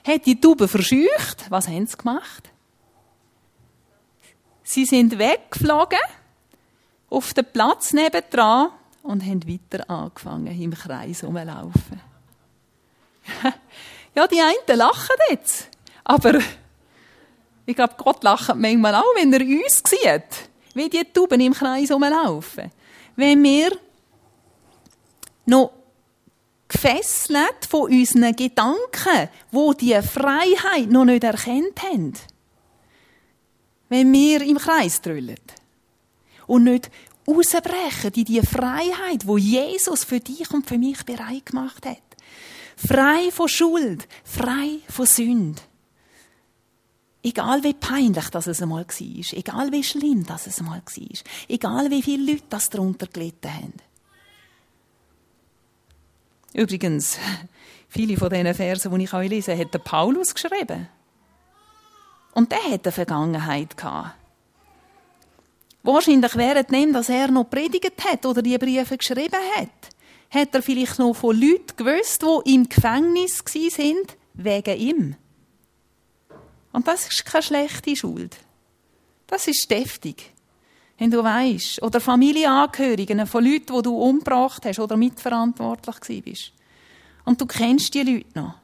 hat 0.04 0.26
die 0.26 0.40
Tauben 0.40 0.68
verscheucht. 0.68 1.46
Was 1.48 1.68
haben 1.68 1.86
sie 1.86 1.96
gemacht? 1.96 2.50
Sie 4.62 4.84
sind 4.84 5.18
weggeflogen 5.18 5.98
auf 7.08 7.34
den 7.34 7.46
Platz 7.46 7.92
nebendran 7.92 8.68
und 9.02 9.24
haben 9.24 9.48
weiter 9.48 9.88
angefangen, 9.88 10.60
im 10.60 10.74
Kreis 10.74 11.22
herumzulaufen. 11.22 12.09
ja, 14.14 14.26
die 14.26 14.40
einen 14.40 14.78
lachen 14.78 15.16
jetzt, 15.30 15.68
aber 16.04 16.38
ich 17.66 17.76
glaube, 17.76 17.94
Gott 17.96 18.24
lacht 18.24 18.54
manchmal 18.56 18.94
auch, 18.96 19.14
wenn 19.16 19.32
er 19.32 19.40
uns 19.40 19.82
sieht, 19.86 20.50
wie 20.74 20.88
die 20.88 21.04
Tauben 21.12 21.40
im 21.40 21.52
Kreis 21.52 21.90
rumlaufen. 21.90 22.70
Wenn 23.16 23.42
wir 23.42 23.70
noch 25.46 25.72
gefesselt 26.70 27.66
von 27.68 27.90
unseren 27.90 28.34
Gedanken, 28.34 29.28
wo 29.50 29.72
die 29.72 30.00
Freiheit 30.02 30.88
noch 30.88 31.04
nicht 31.04 31.24
erkennt 31.24 31.82
haben. 31.82 32.14
Wenn 33.88 34.12
wir 34.12 34.42
im 34.42 34.56
Kreis 34.56 35.00
trüllen 35.02 35.40
und 36.46 36.64
nicht 36.64 36.90
ausbrechen 37.26 38.12
in 38.14 38.24
die 38.24 38.42
Freiheit, 38.42 39.26
wo 39.26 39.36
Jesus 39.36 40.04
für 40.04 40.20
dich 40.20 40.50
und 40.52 40.66
für 40.66 40.78
mich 40.78 41.04
bereit 41.04 41.46
gemacht 41.46 41.84
hat. 41.86 42.09
Frei 42.86 43.30
von 43.30 43.48
Schuld, 43.48 44.08
frei 44.24 44.78
von 44.88 45.04
Sünde. 45.04 45.60
Egal 47.22 47.62
wie 47.62 47.74
peinlich 47.74 48.30
das 48.30 48.46
es 48.46 48.62
einmal 48.62 48.86
war, 48.86 49.38
egal 49.38 49.70
wie 49.70 49.84
schlimm 49.84 50.24
das 50.24 50.46
es 50.46 50.60
einmal 50.60 50.80
war, 50.80 51.18
egal 51.48 51.90
wie 51.90 52.02
viele 52.02 52.32
Leute 52.32 52.44
das 52.48 52.70
darunter 52.70 53.06
gelitten 53.06 53.52
haben. 53.52 53.74
Übrigens, 56.54 57.18
viele 57.88 58.16
von 58.16 58.30
diesen 58.30 58.54
Versen, 58.54 58.98
die 58.98 59.04
ich 59.04 59.12
euch 59.12 59.28
lese, 59.28 59.56
hat 59.56 59.74
der 59.74 59.78
Paulus 59.80 60.34
geschrieben. 60.34 60.88
Und 62.32 62.50
der 62.50 62.64
hat 62.64 62.86
eine 62.86 62.92
Vergangenheit. 62.92 63.76
Wahrscheinlich 65.82 66.36
während 66.36 66.70
dem, 66.70 66.92
dass 66.94 67.10
er 67.10 67.30
noch 67.30 67.50
predigt 67.50 68.04
hat 68.04 68.24
oder 68.24 68.40
die 68.40 68.56
Briefe 68.56 68.96
geschrieben 68.96 69.38
hat, 69.56 69.68
hat 70.30 70.54
er 70.54 70.62
vielleicht 70.62 70.98
noch 70.98 71.14
von 71.14 71.38
Leuten 71.38 71.76
gewusst, 71.76 72.22
die 72.22 72.54
im 72.54 72.68
Gefängnis 72.68 73.42
sind 73.44 74.16
wegen 74.34 74.78
ihm. 74.78 75.16
Und 76.72 76.86
das 76.86 77.08
ist 77.08 77.24
keine 77.24 77.42
schlechte 77.42 77.96
Schuld. 77.96 78.36
Das 79.26 79.46
ist 79.48 79.68
deftig. 79.70 80.32
Wenn 80.98 81.10
du 81.10 81.22
weißt, 81.22 81.82
oder 81.82 82.00
Familienangehörigen 82.00 83.26
von 83.26 83.44
Leuten, 83.44 83.74
die 83.74 83.82
du 83.82 83.96
umgebracht 83.96 84.64
hast 84.66 84.78
oder 84.78 84.96
mitverantwortlich 84.96 86.22
bist. 86.22 86.52
Und 87.24 87.40
du 87.40 87.46
kennst 87.46 87.94
die 87.94 88.02
Leute 88.02 88.38
noch. 88.38 88.54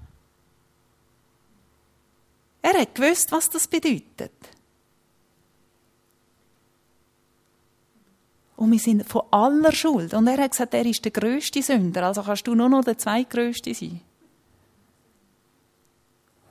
Er 2.62 2.81
hat 2.81 2.94
gewusst, 2.94 3.33
was 3.33 3.48
das 3.48 3.66
bedeutet. 3.66 4.33
Und 8.56 8.72
wir 8.72 8.78
sind 8.78 9.06
von 9.06 9.22
aller 9.30 9.72
Schuld. 9.72 10.14
Und 10.14 10.26
er 10.26 10.42
hat 10.42 10.52
gesagt, 10.52 10.74
er 10.74 10.86
ist 10.86 11.04
der 11.04 11.12
grösste 11.12 11.62
Sünder. 11.62 12.06
Also 12.06 12.22
kannst 12.22 12.46
du 12.46 12.54
nur 12.54 12.68
noch 12.68 12.84
der 12.84 12.96
zweitgrößte 12.96 13.74
sein. 13.74 14.00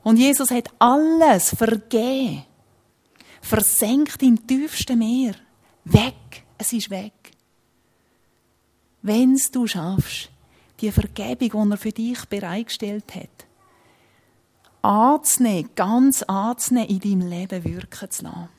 Und 0.03 0.17
Jesus 0.17 0.51
hat 0.51 0.69
alles 0.77 1.55
vergeben. 1.55 2.43
Versenkt 3.41 4.21
im 4.21 4.45
tiefsten 4.45 4.99
Meer. 4.99 5.33
Weg. 5.83 6.43
Es 6.57 6.71
ist 6.73 6.91
weg. 6.91 7.13
Wenn 9.01 9.39
du 9.51 9.67
schaffst, 9.67 10.29
die 10.81 10.91
Vergebung, 10.91 11.69
die 11.69 11.73
er 11.73 11.77
für 11.77 11.91
dich 11.91 12.25
bereitgestellt 12.25 13.15
hat, 13.15 13.45
anzunehmen, 14.81 15.71
ganz 15.75 16.21
anzunehmen, 16.23 16.89
in 16.89 16.99
deinem 16.99 17.27
Leben 17.27 17.63
wirken 17.63 18.11
zu 18.11 18.23
lassen. 18.23 18.54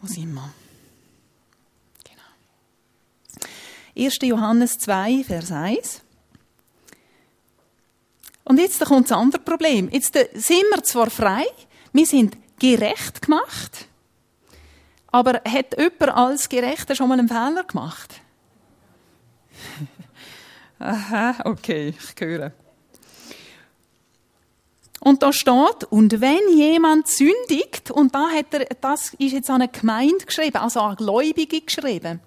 Wo 0.00 0.06
sind 0.06 0.32
wir? 0.32 0.52
Genau. 2.04 4.06
1. 4.06 4.18
Johannes 4.22 4.78
2, 4.78 5.24
Vers 5.24 5.50
1. 5.50 6.02
Und 8.44 8.58
jetzt 8.58 8.82
kommt 8.84 9.10
das 9.10 9.18
andere 9.18 9.42
Problem. 9.42 9.88
Jetzt 9.90 10.16
äh, 10.16 10.28
sind 10.34 10.64
wir 10.74 10.82
zwar 10.82 11.10
frei, 11.10 11.44
wir 11.92 12.06
sind 12.06 12.36
gerecht 12.58 13.22
gemacht, 13.22 13.86
aber 15.08 15.42
hat 15.44 15.76
jemand 15.76 16.16
als 16.16 16.48
Gerechter 16.48 16.94
schon 16.94 17.08
mal 17.08 17.18
einen 17.18 17.28
Fehler 17.28 17.64
gemacht? 17.64 18.20
Aha, 20.78 21.34
okay, 21.44 21.94
ich 21.98 22.20
höre. 22.20 22.52
Und 25.08 25.22
da 25.22 25.32
steht, 25.32 25.84
und 25.88 26.20
wenn 26.20 26.54
jemand 26.54 27.08
sündigt, 27.08 27.90
und 27.90 28.14
da 28.14 28.28
hat 28.28 28.52
er, 28.52 28.66
das 28.78 29.14
ist 29.14 29.32
jetzt 29.32 29.48
an 29.48 29.62
eine 29.62 29.72
Gemeinde 29.72 30.26
geschrieben, 30.26 30.58
also 30.58 30.80
an 30.80 30.96
Gläubige 30.96 31.62
geschrieben. 31.62 32.20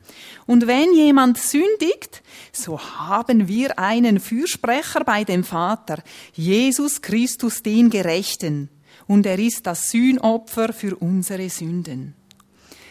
Und 0.48 0.65
wenn 0.65 0.91
jemand 0.96 1.38
sündigt, 1.38 2.24
so 2.52 2.80
haben 2.80 3.48
wir 3.48 3.78
einen 3.78 4.20
Fürsprecher 4.20 5.04
bei 5.04 5.24
dem 5.24 5.44
Vater, 5.44 6.02
Jesus 6.34 7.04
Christus, 7.04 7.62
den 7.62 7.91
Gerechten. 7.91 8.70
Und 9.06 9.28
er 9.28 9.38
ist 9.38 9.67
das 9.67 9.91
Sühnopfer 9.91 10.74
für 10.74 10.96
unsere 10.96 11.52
Sünden. 11.52 12.15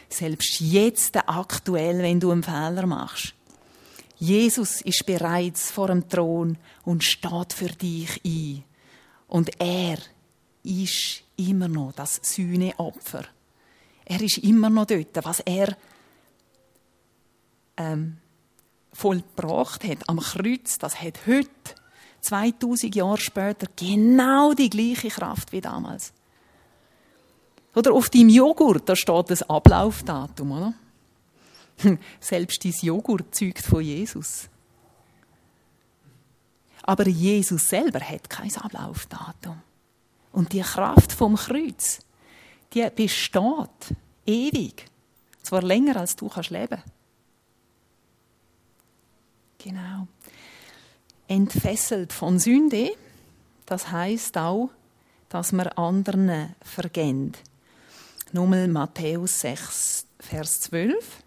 Selbst 0.08 0.60
jetzt 0.60 1.16
aktuell, 1.16 1.98
wenn 1.98 2.20
du 2.20 2.30
einen 2.30 2.44
Fehler 2.44 2.86
machst. 2.86 3.34
Jesus 4.18 4.82
ist 4.82 5.04
bereits 5.04 5.72
vor 5.72 5.88
dem 5.88 6.08
Thron 6.08 6.58
und 6.84 7.02
steht 7.02 7.52
für 7.52 7.70
dich 7.70 8.20
ein. 8.24 8.69
Und 9.30 9.48
er 9.60 9.96
ist 10.64 11.22
immer 11.36 11.68
noch 11.68 11.92
das 11.92 12.20
Sühneopfer. 12.20 13.24
Er 14.04 14.20
ist 14.20 14.38
immer 14.38 14.68
noch 14.68 14.86
dort, 14.86 15.24
was 15.24 15.38
er 15.40 15.76
ähm, 17.76 18.18
vollbracht 18.92 19.84
hat 19.84 20.08
am 20.08 20.18
Kreuz. 20.18 20.78
Das 20.78 21.00
hat 21.00 21.28
heute, 21.28 21.48
2000 22.22 22.92
Jahre 22.96 23.18
später, 23.18 23.68
genau 23.76 24.52
die 24.52 24.68
gleiche 24.68 25.08
Kraft 25.08 25.52
wie 25.52 25.60
damals. 25.60 26.12
Oder 27.76 27.92
auf 27.92 28.10
deinem 28.10 28.30
Joghurt, 28.30 28.88
da 28.88 28.96
steht 28.96 29.30
das 29.30 29.48
Ablaufdatum, 29.48 30.50
oder? 30.50 30.74
Selbst 32.18 32.64
dein 32.64 32.74
Joghurt 32.82 33.32
zeugt 33.32 33.64
von 33.64 33.80
Jesus. 33.80 34.49
Aber 36.90 37.06
Jesus 37.06 37.68
selber 37.68 38.00
hat 38.00 38.28
kein 38.28 38.52
Ablaufdatum. 38.56 39.62
Und 40.32 40.52
die 40.52 40.60
Kraft 40.60 41.12
vom 41.12 41.36
Kreuz, 41.36 42.00
die 42.74 42.84
besteht 42.90 43.94
ewig. 44.26 44.86
Zwar 45.40 45.62
länger, 45.62 45.98
als 45.98 46.16
du 46.16 46.28
kannst 46.28 46.50
leben. 46.50 46.82
Genau. 49.58 50.08
Entfesselt 51.28 52.12
von 52.12 52.40
Sünde, 52.40 52.90
das 53.66 53.92
heißt 53.92 54.36
auch, 54.36 54.70
dass 55.28 55.52
man 55.52 55.68
anderen 55.68 56.56
vergend. 56.60 57.38
Nochmal 58.32 58.66
Matthäus 58.66 59.38
6, 59.42 60.06
Vers 60.18 60.62
12. 60.62 61.22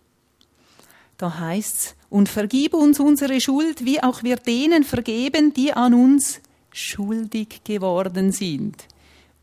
Da 1.23 1.39
heißt's, 1.39 1.95
und 2.09 2.27
vergib 2.27 2.73
uns 2.73 2.99
unsere 2.99 3.39
Schuld, 3.39 3.86
wie 3.86 4.03
auch 4.03 4.23
wir 4.23 4.36
denen 4.36 4.83
vergeben, 4.83 5.53
die 5.53 5.71
an 5.71 5.93
uns 5.93 6.41
schuldig 6.73 7.62
geworden 7.63 8.33
sind. 8.33 8.83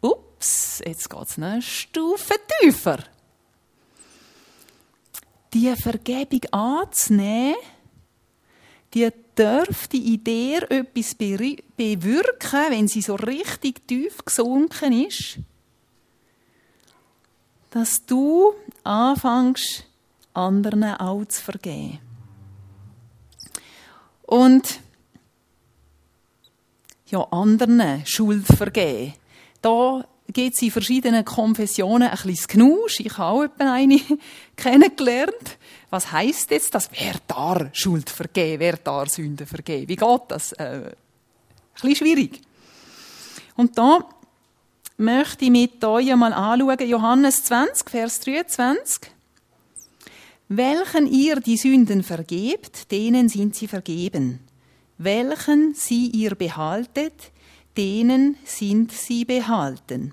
Ups, 0.03 0.83
jetzt 0.85 1.09
geht's 1.09 1.38
eine 1.38 1.62
Stufe 1.62 2.35
tiefer. 2.61 2.99
Die 5.55 5.75
Vergebung 5.75 6.45
anzunehmen, 6.51 7.57
die 8.93 9.09
dürfte 9.35 9.97
in 9.97 10.23
dir 10.23 10.71
etwas 10.71 11.14
bewirken, 11.14 12.64
wenn 12.69 12.88
sie 12.88 13.01
so 13.01 13.14
richtig 13.14 13.88
tief 13.88 14.23
gesunken 14.23 15.07
ist, 15.07 15.38
dass 17.71 18.05
du 18.05 18.53
anfängst, 18.85 19.87
anderen 20.35 20.85
auch 20.85 21.25
zu 21.27 21.43
vergeben. 21.43 21.99
Und 24.23 24.81
ja, 27.07 27.27
anderen 27.31 28.07
Schuld 28.07 28.47
vergeben. 28.47 29.14
Da 29.62 30.05
gibt 30.33 30.55
es 30.55 30.62
in 30.62 30.71
verschiedenen 30.71 31.25
Konfessionen 31.25 32.09
ein 32.09 32.19
bisschen 32.25 32.47
Knusch. 32.47 33.01
Ich 33.01 33.19
habe 33.19 33.51
auch 33.51 33.61
eine 33.61 34.01
kennengelernt. 34.57 35.59
Was 35.90 36.12
heisst 36.12 36.51
jetzt 36.53 36.75
das? 36.75 36.88
Wer 36.93 37.14
da 37.27 37.69
Schuld 37.73 38.09
vergeben? 38.09 38.61
Wer 38.61 38.77
da 38.77 39.05
Sünden 39.07 39.47
vergeben? 39.47 39.88
Wie 39.88 39.97
geht 39.97 40.21
das? 40.29 40.53
Äh, 40.53 40.64
ein 40.64 40.93
bisschen 41.75 41.97
schwierig. 41.97 42.40
Und 43.57 43.77
da 43.77 44.07
möchte 44.97 45.47
ich 45.47 45.51
mit 45.51 45.85
euch 45.85 46.12
einmal 46.12 46.33
anschauen, 46.33 46.88
Johannes 46.88 47.45
20, 47.45 47.90
Vers 47.90 48.21
23. 48.21 49.11
Welchen 50.53 51.07
ihr 51.07 51.37
die 51.37 51.57
Sünden 51.57 52.03
vergebt, 52.03 52.91
denen 52.91 53.29
sind 53.29 53.55
sie 53.55 53.69
vergeben. 53.69 54.41
Welchen 54.99 55.75
sie 55.75 56.09
ihr 56.09 56.35
behaltet, 56.35 57.31
denen 57.77 58.37
sind 58.45 58.91
sie 58.91 59.25
behalten. 59.25 60.13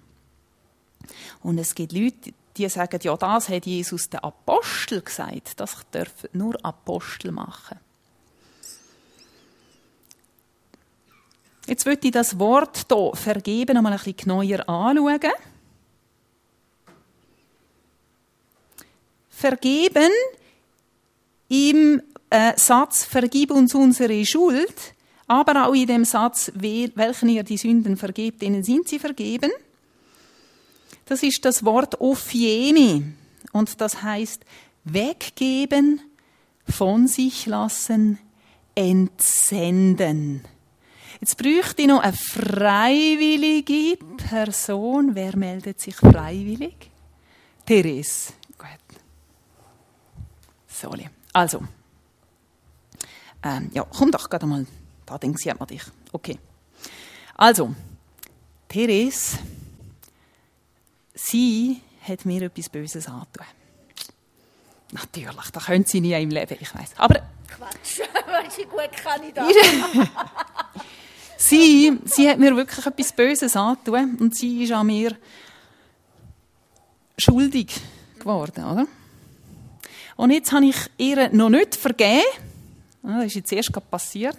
Und 1.42 1.58
es 1.58 1.74
gibt 1.74 1.92
Leute, 1.92 2.34
die 2.56 2.70
sagen, 2.70 3.00
ja, 3.02 3.18
das 3.18 3.50
hat 3.50 3.66
Jesus 3.66 4.12
der 4.12 4.24
Apostel 4.24 5.02
gesagt. 5.02 5.60
Das 5.60 5.76
dürfen 5.92 6.30
nur 6.34 6.64
Apostel 6.64 7.32
machen. 7.32 7.80
Jetzt 11.66 11.88
möchte 11.88 12.08
ich 12.08 12.14
das 12.14 12.38
Wort 12.38 12.86
hier 12.88 13.12
vergeben 13.16 13.76
einmal 13.76 13.94
ein 13.94 13.98
bisschen 13.98 14.18
genauer 14.18 14.70
anschauen. 14.70 15.32
Vergeben 19.38 20.10
im 21.48 22.02
äh, 22.32 22.54
Satz 22.56 23.04
Vergib 23.04 23.52
uns 23.52 23.76
unsere 23.76 24.26
Schuld, 24.26 24.74
aber 25.28 25.68
auch 25.68 25.76
in 25.76 25.86
dem 25.86 26.06
Satz 26.06 26.52
Welchen 26.56 27.30
ihr 27.30 27.44
die 27.44 27.58
Sünden 27.58 27.98
vergebt, 27.98 28.42
denen 28.42 28.64
sind 28.64 28.88
sie 28.88 28.98
vergeben. 28.98 29.52
Das 31.06 31.22
ist 31.22 31.46
das 31.46 31.64
Wort 31.64 32.02
Ophiemi 32.02 33.04
und 33.52 33.80
das 33.80 34.02
heißt 34.02 34.44
weggeben, 34.86 36.02
von 36.68 37.08
sich 37.08 37.46
lassen, 37.46 38.18
entsenden. 38.74 40.42
Jetzt 41.22 41.38
bräuchte 41.38 41.84
ich 41.84 41.88
noch 41.88 42.02
eine 42.02 42.14
freiwillige 42.14 43.98
Person. 44.18 45.14
Wer 45.14 45.38
meldet 45.38 45.80
sich 45.80 45.96
freiwillig? 45.96 46.90
Therese. 47.68 48.34
Soli. 50.78 51.10
Also, 51.34 51.62
ähm, 53.44 53.70
ja, 53.74 53.84
komm 53.84 54.12
doch 54.12 54.30
gerade 54.30 54.46
mal, 54.46 54.66
da 55.06 55.18
denkt 55.18 55.40
sieht 55.40 55.58
man 55.58 55.68
dich. 55.68 55.84
Okay. 56.12 56.40
Also, 57.36 57.74
Therese, 58.68 59.38
sie 61.14 61.82
hat 62.08 62.26
mir 62.26 62.44
etwas 62.44 62.70
Böses 62.70 63.08
angetan. 63.08 63.48
Natürlich, 64.92 65.52
das 65.52 65.66
könnte 65.66 65.90
sie 65.90 66.02
nie 66.02 66.14
im 66.14 66.30
Leben, 66.30 66.58
ich 66.60 66.74
weiß. 66.74 66.92
Aber 66.98 67.22
Quatsch, 67.48 68.00
du, 68.58 68.64
gut 68.66 68.92
kann 69.04 69.24
ich 69.24 69.34
das. 69.34 69.48
sie, 71.38 72.00
sie 72.06 72.30
hat 72.30 72.40
mir 72.40 72.56
wirklich 72.56 72.86
etwas 72.86 73.12
Böses 73.14 73.56
angetan 73.56 74.16
und 74.20 74.36
sie 74.36 74.64
ist 74.64 74.72
an 74.72 74.88
mir 74.88 75.18
schuldig 77.18 77.74
geworden, 78.20 78.64
oder? 78.64 78.88
Und 80.18 80.32
jetzt 80.32 80.52
habe 80.52 80.66
ich 80.66 80.76
ihr 80.98 81.30
noch 81.30 81.50
nicht 81.50 81.76
vergeben. 81.76 82.24
Das 83.04 83.26
ist 83.26 83.36
jetzt 83.36 83.54
erst 83.54 83.90
passiert. 83.90 84.38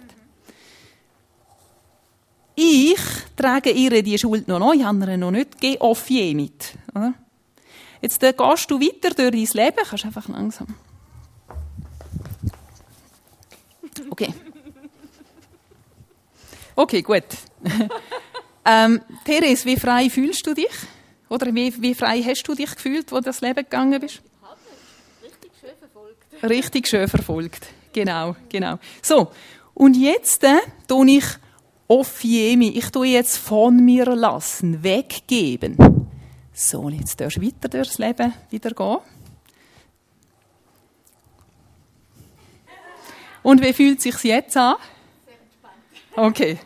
Ich 2.55 2.99
trage 3.37 3.71
ihr 3.71 4.03
die 4.03 4.17
Schuld 4.17 4.47
noch 4.49 4.59
noch, 4.59 4.73
ich 4.73 4.83
habe 4.83 5.09
ihr 5.09 5.17
noch 5.17 5.31
nicht 5.31 5.53
gegeben, 5.53 5.81
offier 5.81 6.35
mit. 6.35 6.73
Jetzt 8.01 8.21
äh, 8.21 8.33
gehst 8.33 8.69
du 8.69 8.79
weiter 8.79 9.11
durch 9.11 9.31
dein 9.31 9.65
Leben, 9.65 9.77
kannst 9.89 10.05
einfach 10.05 10.27
langsam. 10.27 10.67
Okay. 14.09 14.33
Okay, 16.75 17.01
gut. 17.01 17.23
ähm, 18.65 19.01
Therese, 19.23 19.65
wie 19.65 19.77
frei 19.77 20.09
fühlst 20.09 20.45
du 20.45 20.53
dich? 20.53 20.67
Oder 21.29 21.53
wie, 21.53 21.81
wie 21.81 21.93
frei 21.93 22.21
hast 22.23 22.43
du 22.43 22.55
dich 22.55 22.73
gefühlt, 22.73 23.11
wo 23.11 23.17
du 23.17 23.23
das 23.23 23.39
Leben 23.39 23.63
gegangen 23.63 23.99
bist? 24.01 24.21
Richtig 26.43 26.87
schön 26.87 27.07
verfolgt. 27.07 27.67
Genau, 27.93 28.35
genau. 28.49 28.79
So, 29.01 29.31
und 29.73 29.95
jetzt 29.95 30.43
äh, 30.43 30.59
tue 30.87 31.09
ich 31.11 31.25
Offiemi, 31.87 32.69
ich 32.69 32.91
tue 32.91 33.07
jetzt 33.07 33.37
von 33.37 33.83
mir 33.83 34.05
lassen, 34.05 34.83
weggeben. 34.83 35.75
So, 36.53 36.89
jetzt 36.89 37.19
darfst 37.19 37.37
du 37.37 37.41
weiter 37.41 37.67
durchs 37.67 37.97
Leben 37.97 38.33
wieder 38.49 38.71
gehen. 38.71 38.97
Und 43.41 43.61
wie 43.61 43.73
fühlt 43.73 43.97
es 43.97 44.03
sich 44.03 44.23
jetzt 44.23 44.55
an? 44.57 44.75
Sehr 45.25 45.35
entspannt. 45.39 45.75
Okay. 46.15 46.59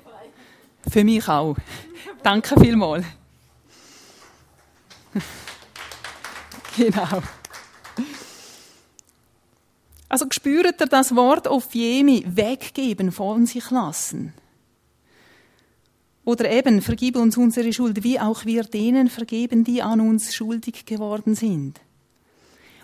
Für 0.90 1.04
mich 1.04 1.28
auch. 1.28 1.56
Danke 2.24 2.60
vielmals. 2.60 3.06
genau. 6.76 7.22
Also 10.14 10.28
spürt 10.30 10.80
ihr 10.80 10.86
das 10.86 11.16
Wort 11.16 11.48
auf 11.48 11.74
Jemi, 11.74 12.24
weggeben, 12.28 13.12
von 13.12 13.48
sich 13.48 13.72
lassen? 13.72 14.32
Oder 16.24 16.52
eben, 16.52 16.84
vergib 16.84 17.16
uns 17.16 17.36
unsere 17.36 17.74
Schuld, 17.74 18.04
wie 18.04 18.20
auch 18.20 18.46
wir 18.46 18.62
denen 18.62 19.10
vergeben, 19.10 19.64
die 19.64 19.82
an 19.82 20.02
uns 20.02 20.36
schuldig 20.36 20.86
geworden 20.86 21.34
sind. 21.34 21.82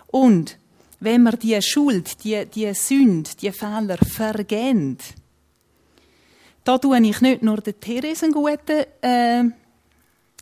Und 0.08 0.58
wenn 0.98 1.22
man 1.22 1.38
die 1.38 1.62
Schuld, 1.62 2.24
die, 2.24 2.46
die 2.46 2.74
Sünde, 2.74 3.30
die 3.40 3.52
Fehler 3.52 3.98
vergeht, 3.98 5.14
da 6.64 6.78
tue 6.78 7.00
ich 7.00 7.20
nicht 7.20 7.44
nur 7.44 7.58
der 7.58 7.78
Therese 7.78 8.24
einen 8.24 8.34
guten, 8.34 8.86
äh, 9.02 9.44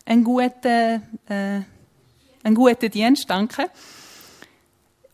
einen 0.06 0.24
guten, 0.24 1.02
äh, 1.28 1.60
einen 2.42 2.54
guten 2.54 2.90
Dienst, 2.90 3.28
danke. 3.28 3.68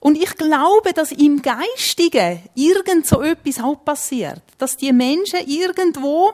Und 0.05 0.19
ich 0.19 0.37
glaube, 0.37 0.93
dass 0.93 1.13
im 1.13 1.41
Geistigen 1.41 2.43
irgend 2.55 3.07
so 3.07 3.23
etwas 3.23 3.59
auch 3.59 3.83
passiert. 3.83 4.43
Dass 4.59 4.77
die 4.77 4.93
Menschen 4.93 5.41
irgendwo 5.47 6.31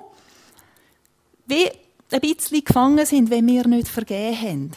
wie 1.47 1.71
ein 2.11 2.21
bisschen 2.21 2.65
gefangen 2.65 3.07
sind, 3.07 3.31
wenn 3.31 3.47
wir 3.47 3.69
nicht 3.69 3.87
vergeben 3.87 4.41
haben. 4.41 4.73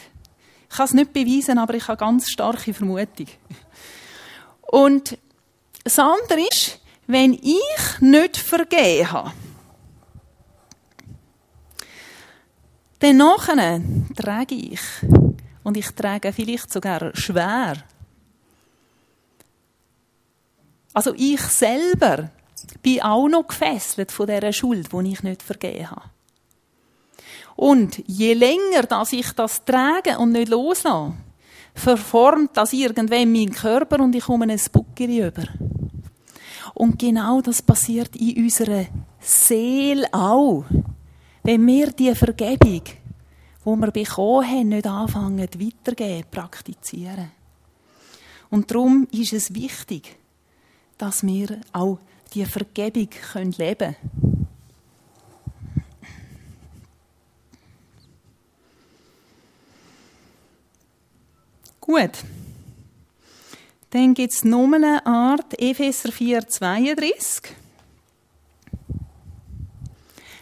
Ich 0.70 0.76
kann 0.76 0.86
es 0.86 0.92
nicht 0.92 1.12
beweisen, 1.12 1.58
aber 1.58 1.74
ich 1.74 1.88
habe 1.88 1.98
ganz 1.98 2.30
starke 2.30 2.72
Vermutung. 2.72 3.26
Und 4.60 5.18
das 5.82 5.98
andere 5.98 6.46
ist, 6.48 6.78
wenn 7.08 7.32
ich 7.32 8.00
nicht 8.00 8.36
vergeben 8.36 9.10
habe, 9.10 9.32
dann 13.00 13.16
nachher 13.16 13.80
trage 14.14 14.54
ich, 14.54 14.80
und 15.64 15.76
ich 15.76 15.90
trage 15.96 16.32
vielleicht 16.32 16.72
sogar 16.72 17.10
schwer, 17.16 17.74
also 20.94 21.12
ich 21.16 21.40
selber 21.40 22.30
bin 22.82 23.02
auch 23.02 23.28
noch 23.28 23.48
gefesselt 23.48 24.10
von 24.12 24.26
dieser 24.26 24.52
Schuld, 24.52 24.88
die 24.92 25.12
ich 25.12 25.22
nicht 25.22 25.42
vergeben 25.42 25.90
habe. 25.90 26.10
Und 27.56 28.02
je 28.06 28.34
länger 28.34 28.84
dass 28.88 29.12
ich 29.12 29.30
das 29.32 29.64
trage 29.64 30.18
und 30.18 30.32
nicht 30.32 30.48
loslasse, 30.48 31.14
verformt 31.74 32.56
das 32.56 32.72
irgendwann 32.72 33.32
meinen 33.32 33.52
Körper 33.52 34.00
und 34.00 34.14
ich 34.14 34.24
komme 34.24 34.46
ein 34.46 34.60
Buckeri 34.72 35.26
über. 35.26 35.44
Und 36.74 36.98
genau 36.98 37.40
das 37.40 37.62
passiert 37.62 38.16
in 38.16 38.44
unserer 38.44 38.86
Seele 39.20 40.06
auch. 40.12 40.64
Wenn 41.42 41.66
wir 41.66 41.92
die 41.92 42.14
Vergebung, 42.14 42.82
die 42.84 43.64
wir 43.64 43.90
bekommen 43.90 44.48
haben, 44.48 44.68
nicht 44.68 44.86
anfangen 44.86 45.38
weitergeben, 45.38 46.28
praktizieren. 46.30 47.30
Und 48.50 48.70
darum 48.70 49.06
ist 49.10 49.32
es 49.32 49.54
wichtig, 49.54 50.16
dass 50.98 51.26
wir 51.26 51.60
auch 51.72 51.98
die 52.32 52.44
Vergebung 52.44 53.08
leben 53.58 53.96
können. 53.96 54.24
Gut. 61.80 62.12
Dann 63.90 64.14
gibt 64.14 64.32
es 64.32 64.42
noch 64.42 64.72
eine 64.72 65.04
Art, 65.06 65.60
Epheser 65.60 66.10
4, 66.10 66.48
32. 66.48 67.54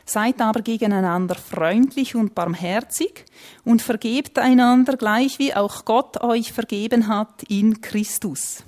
Seid 0.06 0.40
aber 0.40 0.62
gegeneinander 0.62 1.34
freundlich 1.34 2.14
und 2.14 2.34
barmherzig 2.34 3.24
und 3.64 3.82
vergebt 3.82 4.38
einander 4.38 4.96
gleich 4.96 5.38
wie 5.38 5.52
auch 5.52 5.84
Gott 5.84 6.22
euch 6.22 6.52
vergeben 6.52 7.08
hat 7.08 7.42
in 7.48 7.80
Christus. 7.80 8.64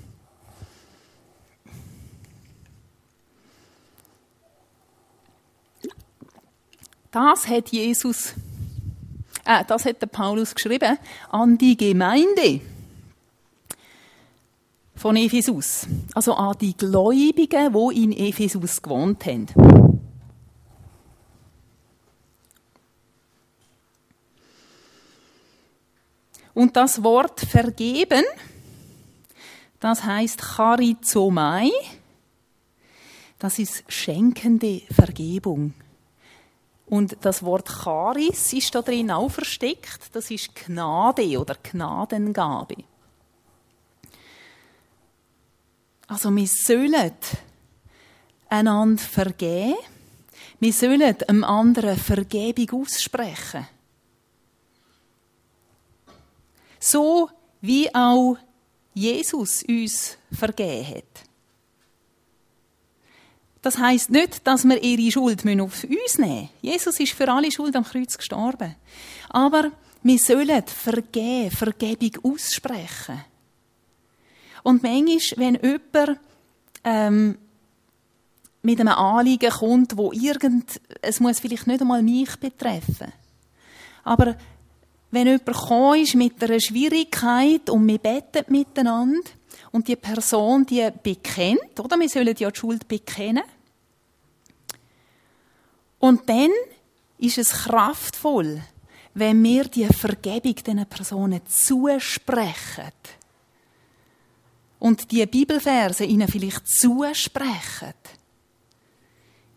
Das 7.15 7.47
hat 7.47 7.69
Jesus 7.69 8.33
äh, 9.45 9.63
das 9.65 9.85
hat 9.85 10.01
der 10.01 10.07
Paulus 10.07 10.53
geschrieben, 10.53 10.97
an 11.29 11.57
die 11.57 11.77
Gemeinde 11.77 12.59
von 14.95 15.15
Ephesus. 15.15 15.87
Also 16.13 16.33
an 16.33 16.57
die 16.59 16.75
Gläubigen, 16.75 17.73
die 17.73 18.03
in 18.03 18.11
Ephesus 18.11 18.81
gewohnt 18.81 19.25
haben. 19.25 19.47
Und 26.53 26.75
das 26.75 27.01
Wort 27.01 27.39
vergeben, 27.39 28.25
das 29.79 30.03
heißt 30.03 30.41
charizomai, 30.41 31.69
das 33.39 33.59
ist 33.59 33.83
schenkende 33.87 34.81
Vergebung. 34.91 35.73
Und 36.87 37.17
das 37.21 37.43
Wort 37.43 37.67
Charis 37.67 38.53
ist 38.53 38.75
da 38.75 38.81
drin 38.81 39.09
auch 39.09 39.29
versteckt. 39.29 40.09
Das 40.13 40.29
ist 40.29 40.53
Gnade 40.55 41.39
oder 41.39 41.55
Gnadengabe. 41.55 42.83
Also 46.07 46.35
wir 46.35 46.47
sollen 46.47 47.11
einander 48.49 49.01
vergeben. 49.01 49.75
Wir 50.59 50.73
sollen 50.73 51.01
einem 51.01 51.43
anderen 51.43 51.97
Vergebung 51.97 52.81
aussprechen. 52.83 53.67
So 56.79 57.29
wie 57.61 57.93
auch 57.95 58.37
Jesus 58.93 59.63
uns 59.63 60.17
vergeben 60.31 60.87
hat. 60.87 61.34
Das 63.65 63.79
heißt 63.79 64.11
nicht, 64.11 64.45
dass 64.45 64.63
wir 64.63 64.79
ihre 64.83 65.11
Schuld 65.11 65.39
auf 65.39 65.43
uns 65.43 65.43
nehmen 65.43 65.71
müssen. 65.89 66.49
Jesus 66.61 66.99
ist 66.99 67.13
für 67.13 67.27
alle 67.27 67.51
Schuld 67.51 67.75
am 67.75 67.83
Kreuz 67.83 68.15
gestorben. 68.15 68.75
Aber 69.29 69.71
wir 70.03 70.19
sollen 70.19 70.63
vergeben, 70.67 71.49
Vergebung 71.49 72.31
aussprechen. 72.31 73.25
Und 74.61 74.83
manchmal, 74.83 75.19
wenn 75.37 75.55
jemand 75.55 76.19
ähm, 76.83 77.37
mit 78.61 78.79
einem 78.79 78.93
Anliegen 78.93 79.49
kommt, 79.49 79.97
wo 79.97 80.11
irgend, 80.11 80.79
es 81.01 81.19
muss 81.19 81.39
vielleicht 81.39 81.65
nicht 81.65 81.81
einmal 81.81 82.03
mich 82.03 82.35
betreffen, 82.35 83.13
aber 84.03 84.35
wenn 85.09 85.25
jemand 85.25 86.03
ist 86.03 86.13
mit 86.13 86.43
einer 86.43 86.59
Schwierigkeit 86.59 87.67
und 87.71 87.87
wir 87.87 87.97
beten 87.97 88.45
miteinander 88.49 89.27
und 89.75 89.89
die 89.89 89.97
Person 89.97 90.65
die 90.65 90.89
bekennt, 91.03 91.77
oder? 91.81 91.99
Wir 91.99 92.07
sollen 92.07 92.33
ja 92.37 92.49
die 92.49 92.57
Schuld 92.57 92.87
bekennen. 92.87 93.43
Und 95.99 96.29
dann 96.29 96.49
ist 97.17 97.37
es 97.37 97.51
kraftvoll, 97.51 98.61
wenn 99.15 99.43
wir 99.43 99.65
die 99.65 99.85
Vergebung 99.87 100.55
diesen 100.55 100.85
Personen 100.85 101.41
zusprechen. 101.45 102.93
Und 104.79 105.11
die 105.11 105.25
Bibelverse 105.25 106.05
ihnen 106.05 106.29
vielleicht 106.29 106.69
zusprechen. 106.69 107.95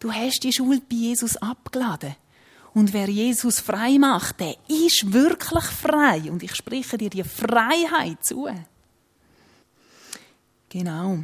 Du 0.01 0.13
hast 0.13 0.43
die 0.43 0.53
Schuld 0.53 0.89
bei 0.89 0.97
Jesus 0.97 1.37
abgeladen. 1.37 2.17
Und 2.75 2.93
wer 2.93 3.09
Jesus 3.09 3.61
frei 3.61 3.99
macht, 3.99 4.41
der 4.41 4.57
ist 4.67 5.13
wirklich 5.13 5.65
frei. 5.65 6.29
Und 6.29 6.43
ich 6.43 6.57
spreche 6.57 6.99
dir 6.99 7.11
die 7.11 7.23
Freiheit 7.23 8.25
zu. 8.25 8.49
Genau. 10.69 11.19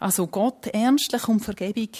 Also 0.00 0.26
Gott 0.26 0.66
ernstlich 0.68 1.28
um 1.28 1.40
Vergebung 1.40 1.90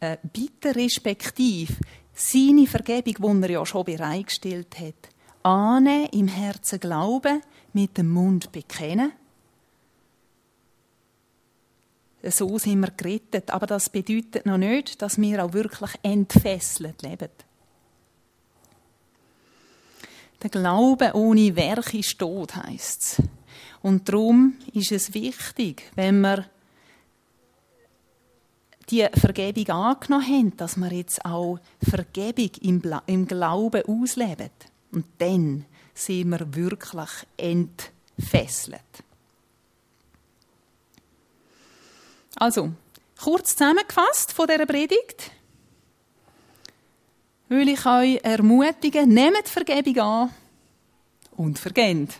äh, 0.00 0.16
bitte 0.32 0.74
respektiv 0.74 1.78
seine 2.14 2.66
Vergebung, 2.66 3.40
die 3.40 3.48
er 3.48 3.50
ja 3.50 3.66
schon 3.66 3.84
bereitgestellt 3.84 4.78
hat, 4.78 5.08
annehmen, 5.42 6.08
im 6.12 6.28
Herzen 6.28 6.80
glauben, 6.80 7.40
mit 7.72 7.96
dem 7.96 8.10
Mund 8.10 8.52
bekennen. 8.52 9.12
So 12.22 12.58
sind 12.58 12.80
wir 12.80 12.90
gerettet. 12.90 13.50
Aber 13.50 13.66
das 13.66 13.88
bedeutet 13.88 14.46
noch 14.46 14.58
nicht, 14.58 15.02
dass 15.02 15.20
wir 15.20 15.44
auch 15.44 15.52
wirklich 15.52 15.90
entfesselt 16.02 17.02
leben. 17.02 17.30
Der 20.42 20.50
Glaube 20.50 21.12
ohne 21.14 21.54
Werk 21.56 21.94
ist 21.94 22.18
tot, 22.18 22.54
heisst 22.56 23.02
es. 23.02 23.22
Und 23.82 24.08
darum 24.08 24.56
ist 24.72 24.92
es 24.92 25.12
wichtig, 25.12 25.90
wenn 25.96 26.20
wir 26.20 26.46
die 28.88 29.06
Vergebung 29.14 29.68
angenommen 29.70 30.26
haben, 30.26 30.56
dass 30.56 30.76
wir 30.76 30.92
jetzt 30.92 31.24
auch 31.24 31.58
Vergebung 31.88 32.50
im, 32.60 32.82
im 33.06 33.26
Glauben 33.26 33.82
ausleben. 33.86 34.50
Und 34.92 35.06
dann 35.18 35.64
sind 35.94 36.30
wir 36.30 36.54
wirklich 36.54 37.10
entfesselt. 37.36 38.80
Also, 42.36 42.72
kurz 43.20 43.56
zusammengefasst 43.56 44.32
von 44.32 44.46
dieser 44.46 44.66
Predigt, 44.66 45.30
will 47.48 47.68
ich 47.68 47.84
euch 47.84 48.20
ermutigen, 48.22 49.08
nehmt 49.12 49.48
Vergebung 49.48 49.98
an 49.98 50.30
und 51.36 51.58
vergebt. 51.58 52.18